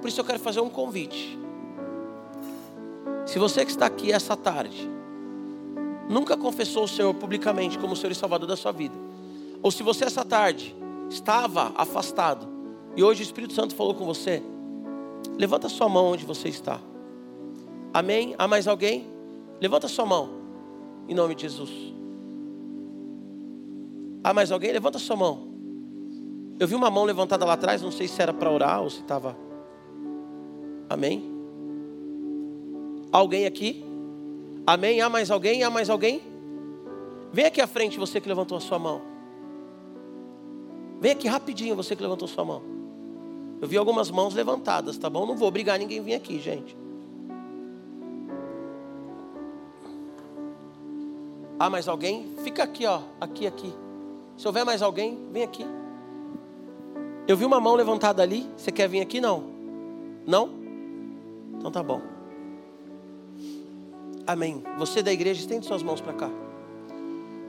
Por 0.00 0.08
isso 0.08 0.20
eu 0.20 0.24
quero 0.24 0.38
fazer 0.38 0.60
um 0.60 0.70
convite. 0.70 1.38
Se 3.26 3.38
você 3.38 3.64
que 3.64 3.70
está 3.70 3.86
aqui 3.86 4.12
essa 4.12 4.36
tarde 4.36 4.93
nunca 6.08 6.36
confessou 6.36 6.84
o 6.84 6.88
Senhor 6.88 7.12
publicamente 7.14 7.78
como 7.78 7.96
Senhor 7.96 8.12
e 8.12 8.14
Salvador 8.14 8.48
da 8.48 8.56
sua 8.56 8.72
vida, 8.72 8.94
ou 9.62 9.70
se 9.70 9.82
você 9.82 10.04
essa 10.04 10.24
tarde 10.24 10.74
estava 11.08 11.72
afastado 11.74 12.48
e 12.96 13.02
hoje 13.02 13.22
o 13.22 13.24
Espírito 13.24 13.54
Santo 13.54 13.74
falou 13.74 13.94
com 13.94 14.04
você, 14.04 14.42
levanta 15.36 15.68
sua 15.68 15.88
mão 15.88 16.12
onde 16.12 16.24
você 16.24 16.48
está. 16.48 16.80
Amém? 17.92 18.34
Há 18.38 18.46
mais 18.46 18.66
alguém? 18.66 19.06
Levanta 19.60 19.88
sua 19.88 20.04
mão, 20.04 20.30
em 21.08 21.14
nome 21.14 21.34
de 21.34 21.42
Jesus. 21.42 21.70
Há 24.22 24.32
mais 24.32 24.50
alguém? 24.50 24.72
Levanta 24.72 24.98
sua 24.98 25.16
mão. 25.16 25.48
Eu 26.58 26.68
vi 26.68 26.74
uma 26.74 26.90
mão 26.90 27.04
levantada 27.04 27.44
lá 27.44 27.54
atrás, 27.54 27.82
não 27.82 27.90
sei 27.90 28.08
se 28.08 28.20
era 28.22 28.32
para 28.32 28.50
orar 28.50 28.82
ou 28.82 28.88
se 28.88 29.00
estava. 29.00 29.36
Amém? 30.88 31.30
Alguém 33.10 33.46
aqui? 33.46 33.84
Amém? 34.66 35.00
Há 35.00 35.08
mais 35.08 35.30
alguém? 35.30 35.62
Há 35.62 35.70
mais 35.70 35.90
alguém? 35.90 36.22
Vem 37.32 37.46
aqui 37.46 37.60
à 37.60 37.66
frente, 37.66 37.98
você 37.98 38.20
que 38.20 38.28
levantou 38.28 38.56
a 38.56 38.60
sua 38.60 38.78
mão. 38.78 39.02
Vem 41.00 41.12
aqui 41.12 41.28
rapidinho, 41.28 41.76
você 41.76 41.94
que 41.94 42.02
levantou 42.02 42.26
sua 42.28 42.44
mão. 42.44 42.62
Eu 43.60 43.68
vi 43.68 43.76
algumas 43.76 44.10
mãos 44.10 44.34
levantadas, 44.34 44.96
tá 44.96 45.10
bom? 45.10 45.26
Não 45.26 45.36
vou 45.36 45.48
obrigar 45.48 45.78
ninguém 45.78 45.98
a 45.98 46.02
vir 46.02 46.14
aqui, 46.14 46.38
gente. 46.38 46.76
Ah, 51.58 51.70
mais 51.70 51.88
alguém? 51.88 52.34
Fica 52.42 52.62
aqui, 52.62 52.86
ó. 52.86 53.00
Aqui, 53.20 53.46
aqui. 53.46 53.72
Se 54.36 54.46
houver 54.46 54.64
mais 54.64 54.82
alguém, 54.82 55.18
vem 55.30 55.42
aqui. 55.42 55.64
Eu 57.26 57.36
vi 57.36 57.44
uma 57.44 57.60
mão 57.60 57.74
levantada 57.74 58.22
ali. 58.22 58.48
Você 58.56 58.70
quer 58.72 58.88
vir 58.88 59.00
aqui? 59.00 59.20
Não? 59.20 59.44
Não? 60.26 60.50
Então 61.58 61.70
tá 61.70 61.82
bom. 61.82 62.13
Amém. 64.26 64.62
Você 64.78 65.02
da 65.02 65.12
igreja, 65.12 65.40
estende 65.40 65.66
suas 65.66 65.82
mãos 65.82 66.00
para 66.00 66.14
cá. 66.14 66.30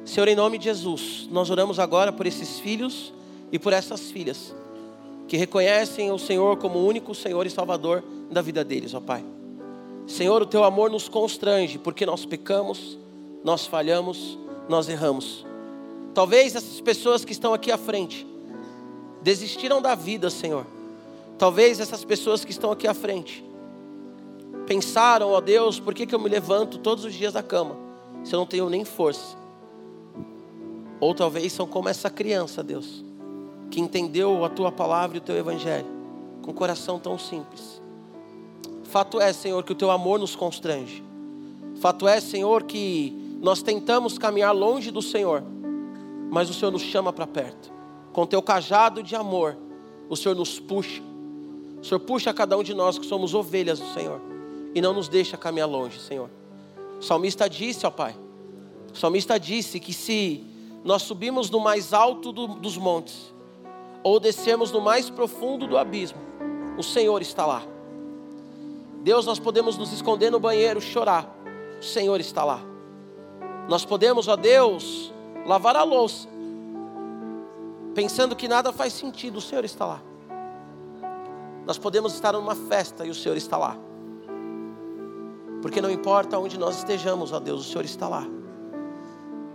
Senhor, 0.03 0.27
em 0.27 0.35
nome 0.35 0.57
de 0.57 0.65
Jesus, 0.65 1.27
nós 1.31 1.49
oramos 1.49 1.79
agora 1.79 2.11
por 2.11 2.25
esses 2.25 2.59
filhos 2.59 3.13
e 3.51 3.57
por 3.57 3.71
essas 3.71 4.11
filhas 4.11 4.53
que 5.27 5.37
reconhecem 5.37 6.11
o 6.11 6.19
Senhor 6.19 6.57
como 6.57 6.79
o 6.79 6.85
único 6.85 7.15
Senhor 7.15 7.45
e 7.47 7.49
Salvador 7.49 8.03
da 8.29 8.41
vida 8.41 8.63
deles, 8.63 8.93
ó 8.93 8.99
Pai. 8.99 9.23
Senhor, 10.05 10.41
o 10.41 10.45
teu 10.45 10.63
amor 10.63 10.91
nos 10.91 11.07
constrange 11.07 11.79
porque 11.79 12.05
nós 12.05 12.25
pecamos, 12.25 12.99
nós 13.43 13.65
falhamos, 13.65 14.37
nós 14.69 14.87
erramos. 14.87 15.45
Talvez 16.13 16.55
essas 16.55 16.79
pessoas 16.81 17.25
que 17.25 17.31
estão 17.31 17.53
aqui 17.53 17.71
à 17.71 17.77
frente 17.77 18.27
desistiram 19.21 19.81
da 19.81 19.95
vida, 19.95 20.29
Senhor. 20.29 20.67
Talvez 21.37 21.79
essas 21.79 22.03
pessoas 22.03 22.45
que 22.45 22.51
estão 22.51 22.71
aqui 22.71 22.87
à 22.87 22.93
frente 22.93 23.43
pensaram, 24.65 25.29
ó 25.29 25.39
Deus, 25.39 25.79
por 25.79 25.93
que, 25.93 26.05
que 26.05 26.13
eu 26.13 26.19
me 26.19 26.29
levanto 26.29 26.77
todos 26.77 27.05
os 27.05 27.13
dias 27.13 27.33
da 27.33 27.43
cama 27.43 27.75
se 28.23 28.33
eu 28.33 28.39
não 28.39 28.45
tenho 28.45 28.69
nem 28.69 28.83
força? 28.83 29.37
Ou 30.99 31.13
talvez 31.13 31.53
são 31.53 31.67
como 31.67 31.89
essa 31.89 32.09
criança, 32.09 32.63
Deus, 32.63 33.03
que 33.69 33.79
entendeu 33.79 34.43
a 34.43 34.49
tua 34.49 34.71
palavra 34.71 35.17
e 35.17 35.19
o 35.19 35.23
teu 35.23 35.35
evangelho 35.35 35.87
com 36.41 36.51
um 36.51 36.53
coração 36.53 36.99
tão 36.99 37.17
simples. 37.17 37.81
Fato 38.83 39.19
é, 39.19 39.33
Senhor, 39.33 39.63
que 39.63 39.71
o 39.71 39.75
teu 39.75 39.91
amor 39.91 40.19
nos 40.19 40.35
constrange. 40.35 41.03
Fato 41.81 42.07
é, 42.07 42.19
Senhor, 42.21 42.63
que 42.63 43.37
nós 43.41 43.61
tentamos 43.61 44.17
caminhar 44.17 44.53
longe 44.53 44.91
do 44.91 45.01
Senhor, 45.01 45.43
mas 46.31 46.49
o 46.49 46.53
Senhor 46.53 46.71
nos 46.71 46.83
chama 46.83 47.11
para 47.11 47.27
perto. 47.27 47.71
Com 48.13 48.25
teu 48.25 48.41
cajado 48.41 49.03
de 49.03 49.15
amor, 49.15 49.57
o 50.07 50.15
Senhor 50.15 50.35
nos 50.35 50.59
puxa. 50.59 51.01
O 51.81 51.83
Senhor 51.83 51.99
puxa 51.99 52.33
cada 52.33 52.57
um 52.57 52.63
de 52.63 52.73
nós 52.73 52.97
que 52.97 53.05
somos 53.05 53.33
ovelhas 53.33 53.79
do 53.79 53.87
Senhor 53.87 54.34
e 54.75 54.81
não 54.81 54.93
nos 54.93 55.07
deixa 55.07 55.37
caminhar 55.37 55.69
longe, 55.69 55.99
Senhor. 56.01 56.29
O 56.99 57.01
salmista 57.01 57.49
disse, 57.49 57.87
ó 57.87 57.89
Pai, 57.89 58.13
o 58.93 58.97
salmista 58.97 59.39
disse 59.39 59.79
que 59.79 59.93
se 59.93 60.43
nós 60.83 61.03
subimos 61.03 61.49
no 61.49 61.61
mais 61.61 61.93
alto 61.93 62.33
do, 62.33 62.47
dos 62.47 62.77
montes, 62.77 63.33
ou 64.03 64.19
descermos 64.19 64.71
no 64.71 64.81
mais 64.81 65.09
profundo 65.09 65.65
do 65.65 65.77
abismo, 65.77 66.19
o 66.77 66.83
Senhor 66.83 67.21
está 67.21 67.45
lá. 67.45 67.63
Deus, 69.01 69.25
nós 69.25 69.39
podemos 69.39 69.77
nos 69.77 69.93
esconder 69.93 70.29
no 70.29 70.39
banheiro, 70.39 70.81
chorar, 70.81 71.33
o 71.79 71.83
Senhor 71.83 72.19
está 72.19 72.43
lá. 72.43 72.61
Nós 73.69 73.85
podemos, 73.85 74.27
ó 74.27 74.35
Deus, 74.35 75.11
lavar 75.45 75.75
a 75.75 75.83
louça, 75.83 76.27
pensando 77.95 78.35
que 78.35 78.47
nada 78.47 78.73
faz 78.73 78.93
sentido, 78.93 79.37
o 79.37 79.41
Senhor 79.41 79.63
está 79.63 79.85
lá. 79.85 80.01
Nós 81.65 81.77
podemos 81.77 82.13
estar 82.13 82.33
numa 82.33 82.55
festa 82.55 83.05
e 83.05 83.09
o 83.09 83.15
Senhor 83.15 83.37
está 83.37 83.57
lá. 83.57 83.77
Porque 85.65 85.81
não 85.81 85.89
importa 85.89 86.37
onde 86.37 86.59
nós 86.59 86.77
estejamos, 86.77 87.31
ó 87.31 87.39
Deus, 87.39 87.61
o 87.61 87.63
Senhor 87.71 87.83
está 87.83 88.07
lá. 88.07 88.23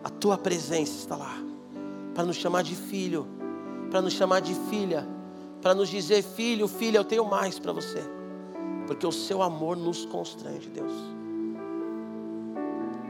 A 0.03 0.11
tua 0.11 0.37
presença 0.37 0.90
está 0.90 1.14
lá 1.14 1.37
para 2.12 2.25
nos 2.25 2.35
chamar 2.35 2.64
de 2.64 2.75
filho 2.75 3.29
para 3.90 4.03
nos 4.03 4.12
chamar 4.12 4.40
de 4.40 4.53
filha, 4.68 5.07
para 5.62 5.73
nos 5.73 5.88
dizer: 5.88 6.23
filho, 6.23 6.66
filha, 6.68 6.99
eu 6.99 7.05
tenho 7.05 7.25
mais 7.25 7.61
para 7.61 7.73
você, 7.73 8.03
porque 8.88 9.07
o 9.07 9.12
seu 9.12 9.40
amor 9.40 9.77
nos 9.77 10.05
constrange, 10.05 10.68
Deus. 10.68 10.92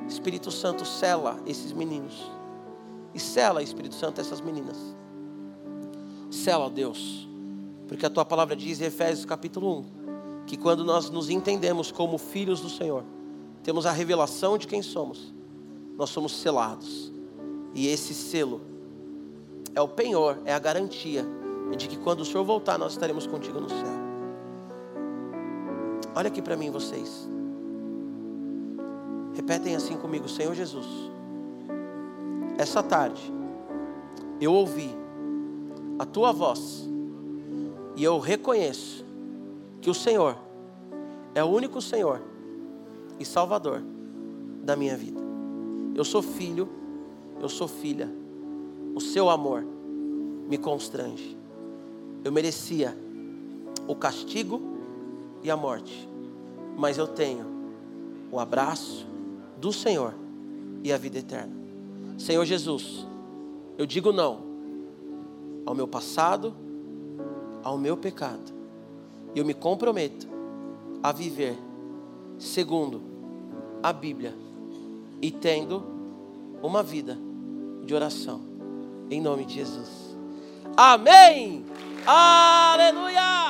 Espírito 0.07 0.51
Santo, 0.51 0.85
sela 0.85 1.39
esses 1.47 1.73
meninos, 1.73 2.31
e 3.15 3.21
sela, 3.21 3.63
Espírito 3.63 3.95
Santo, 3.95 4.21
essas 4.21 4.43
meninas. 4.43 4.77
Sela, 6.31 6.69
Deus, 6.69 7.29
porque 7.89 8.07
a 8.07 8.11
tua 8.11 8.25
palavra 8.25 8.57
diz 8.57 8.81
em 8.81 8.85
Efésios 8.85 9.25
capítulo 9.25 9.81
1 9.81 10.00
que 10.47 10.57
quando 10.57 10.85
nós 10.85 11.11
nos 11.11 11.31
entendemos 11.31 11.91
como 11.93 12.19
filhos 12.19 12.61
do 12.61 12.69
Senhor, 12.69 13.05
temos 13.63 13.87
a 13.87 13.93
revelação 13.93 14.59
de 14.59 14.67
quem 14.67 14.83
somos, 14.83 15.33
nós 15.97 16.11
somos 16.11 16.33
selados, 16.33 17.13
e 17.75 17.87
esse 17.87 18.15
selo 18.15 18.61
é 19.75 19.81
o 19.81 19.89
penhor, 19.89 20.39
é 20.45 20.53
a 20.53 20.59
garantia 20.59 21.25
de 21.77 21.87
que 21.87 21.97
quando 21.97 22.21
o 22.21 22.25
Senhor 22.25 22.45
voltar, 22.45 22.79
nós 22.79 22.93
estaremos 22.93 23.27
contigo 23.27 23.61
no 23.61 23.69
céu. 23.69 24.01
Olha 26.15 26.29
aqui 26.29 26.43
para 26.43 26.57
mim, 26.57 26.71
vocês. 26.71 27.29
Repetem 29.35 29.77
assim 29.77 29.97
comigo, 29.97 30.29
Senhor 30.29 30.55
Jesus. 30.55 30.87
Essa 32.59 32.83
tarde, 32.83 33.33
eu 34.41 34.53
ouvi 34.53 34.91
a 35.99 36.05
tua 36.05 36.33
voz 36.33 36.89
e 37.95 38.03
eu 38.03 38.19
reconheço 38.19 39.05
que 39.81 39.91
o 39.91 39.95
Senhor 39.95 40.37
é 41.35 41.43
o 41.43 41.47
único 41.47 41.81
Senhor 41.81 42.21
e 43.19 43.25
Salvador 43.25 43.83
da 44.63 44.77
minha 44.77 44.97
vida. 44.97 45.21
Eu 45.95 46.05
sou 46.05 46.23
filho, 46.23 46.69
eu 47.41 47.49
sou 47.49 47.69
filha. 47.69 48.09
O 48.95 49.01
seu 49.01 49.31
amor 49.31 49.65
me 50.49 50.59
constrange. 50.59 51.37
Eu 52.25 52.33
merecia 52.33 52.97
o 53.87 53.95
castigo 53.95 54.61
e 55.43 55.51
a 55.51 55.57
morte, 55.57 56.09
mas 56.77 56.99
eu 56.99 57.07
tenho 57.07 57.47
o 58.31 58.39
abraço 58.39 59.07
do 59.59 59.73
Senhor 59.73 60.15
e 60.83 60.93
a 60.93 60.99
vida 60.99 61.19
eterna. 61.19 61.53
Senhor 62.19 62.45
Jesus, 62.45 63.07
eu 63.79 63.87
digo 63.87 64.13
não 64.13 64.41
ao 65.65 65.75
meu 65.75 65.89
passado, 65.89 66.55
ao 67.63 67.79
meu 67.79 67.97
pecado. 67.97 68.60
E 69.35 69.39
eu 69.39 69.45
me 69.45 69.55
comprometo 69.55 70.29
a 71.03 71.13
viver 71.13 71.57
segundo 72.39 73.03
a 73.83 73.93
Bíblia 73.93 74.35
e 75.23 75.31
tendo 75.31 75.85
uma 76.63 76.83
vida 76.83 77.19
de 77.85 77.95
oração. 77.95 78.41
Em 79.11 79.21
nome 79.21 79.45
de 79.45 79.55
Jesus. 79.55 80.17
Amém. 80.77 81.65
Aleluia. 82.07 83.50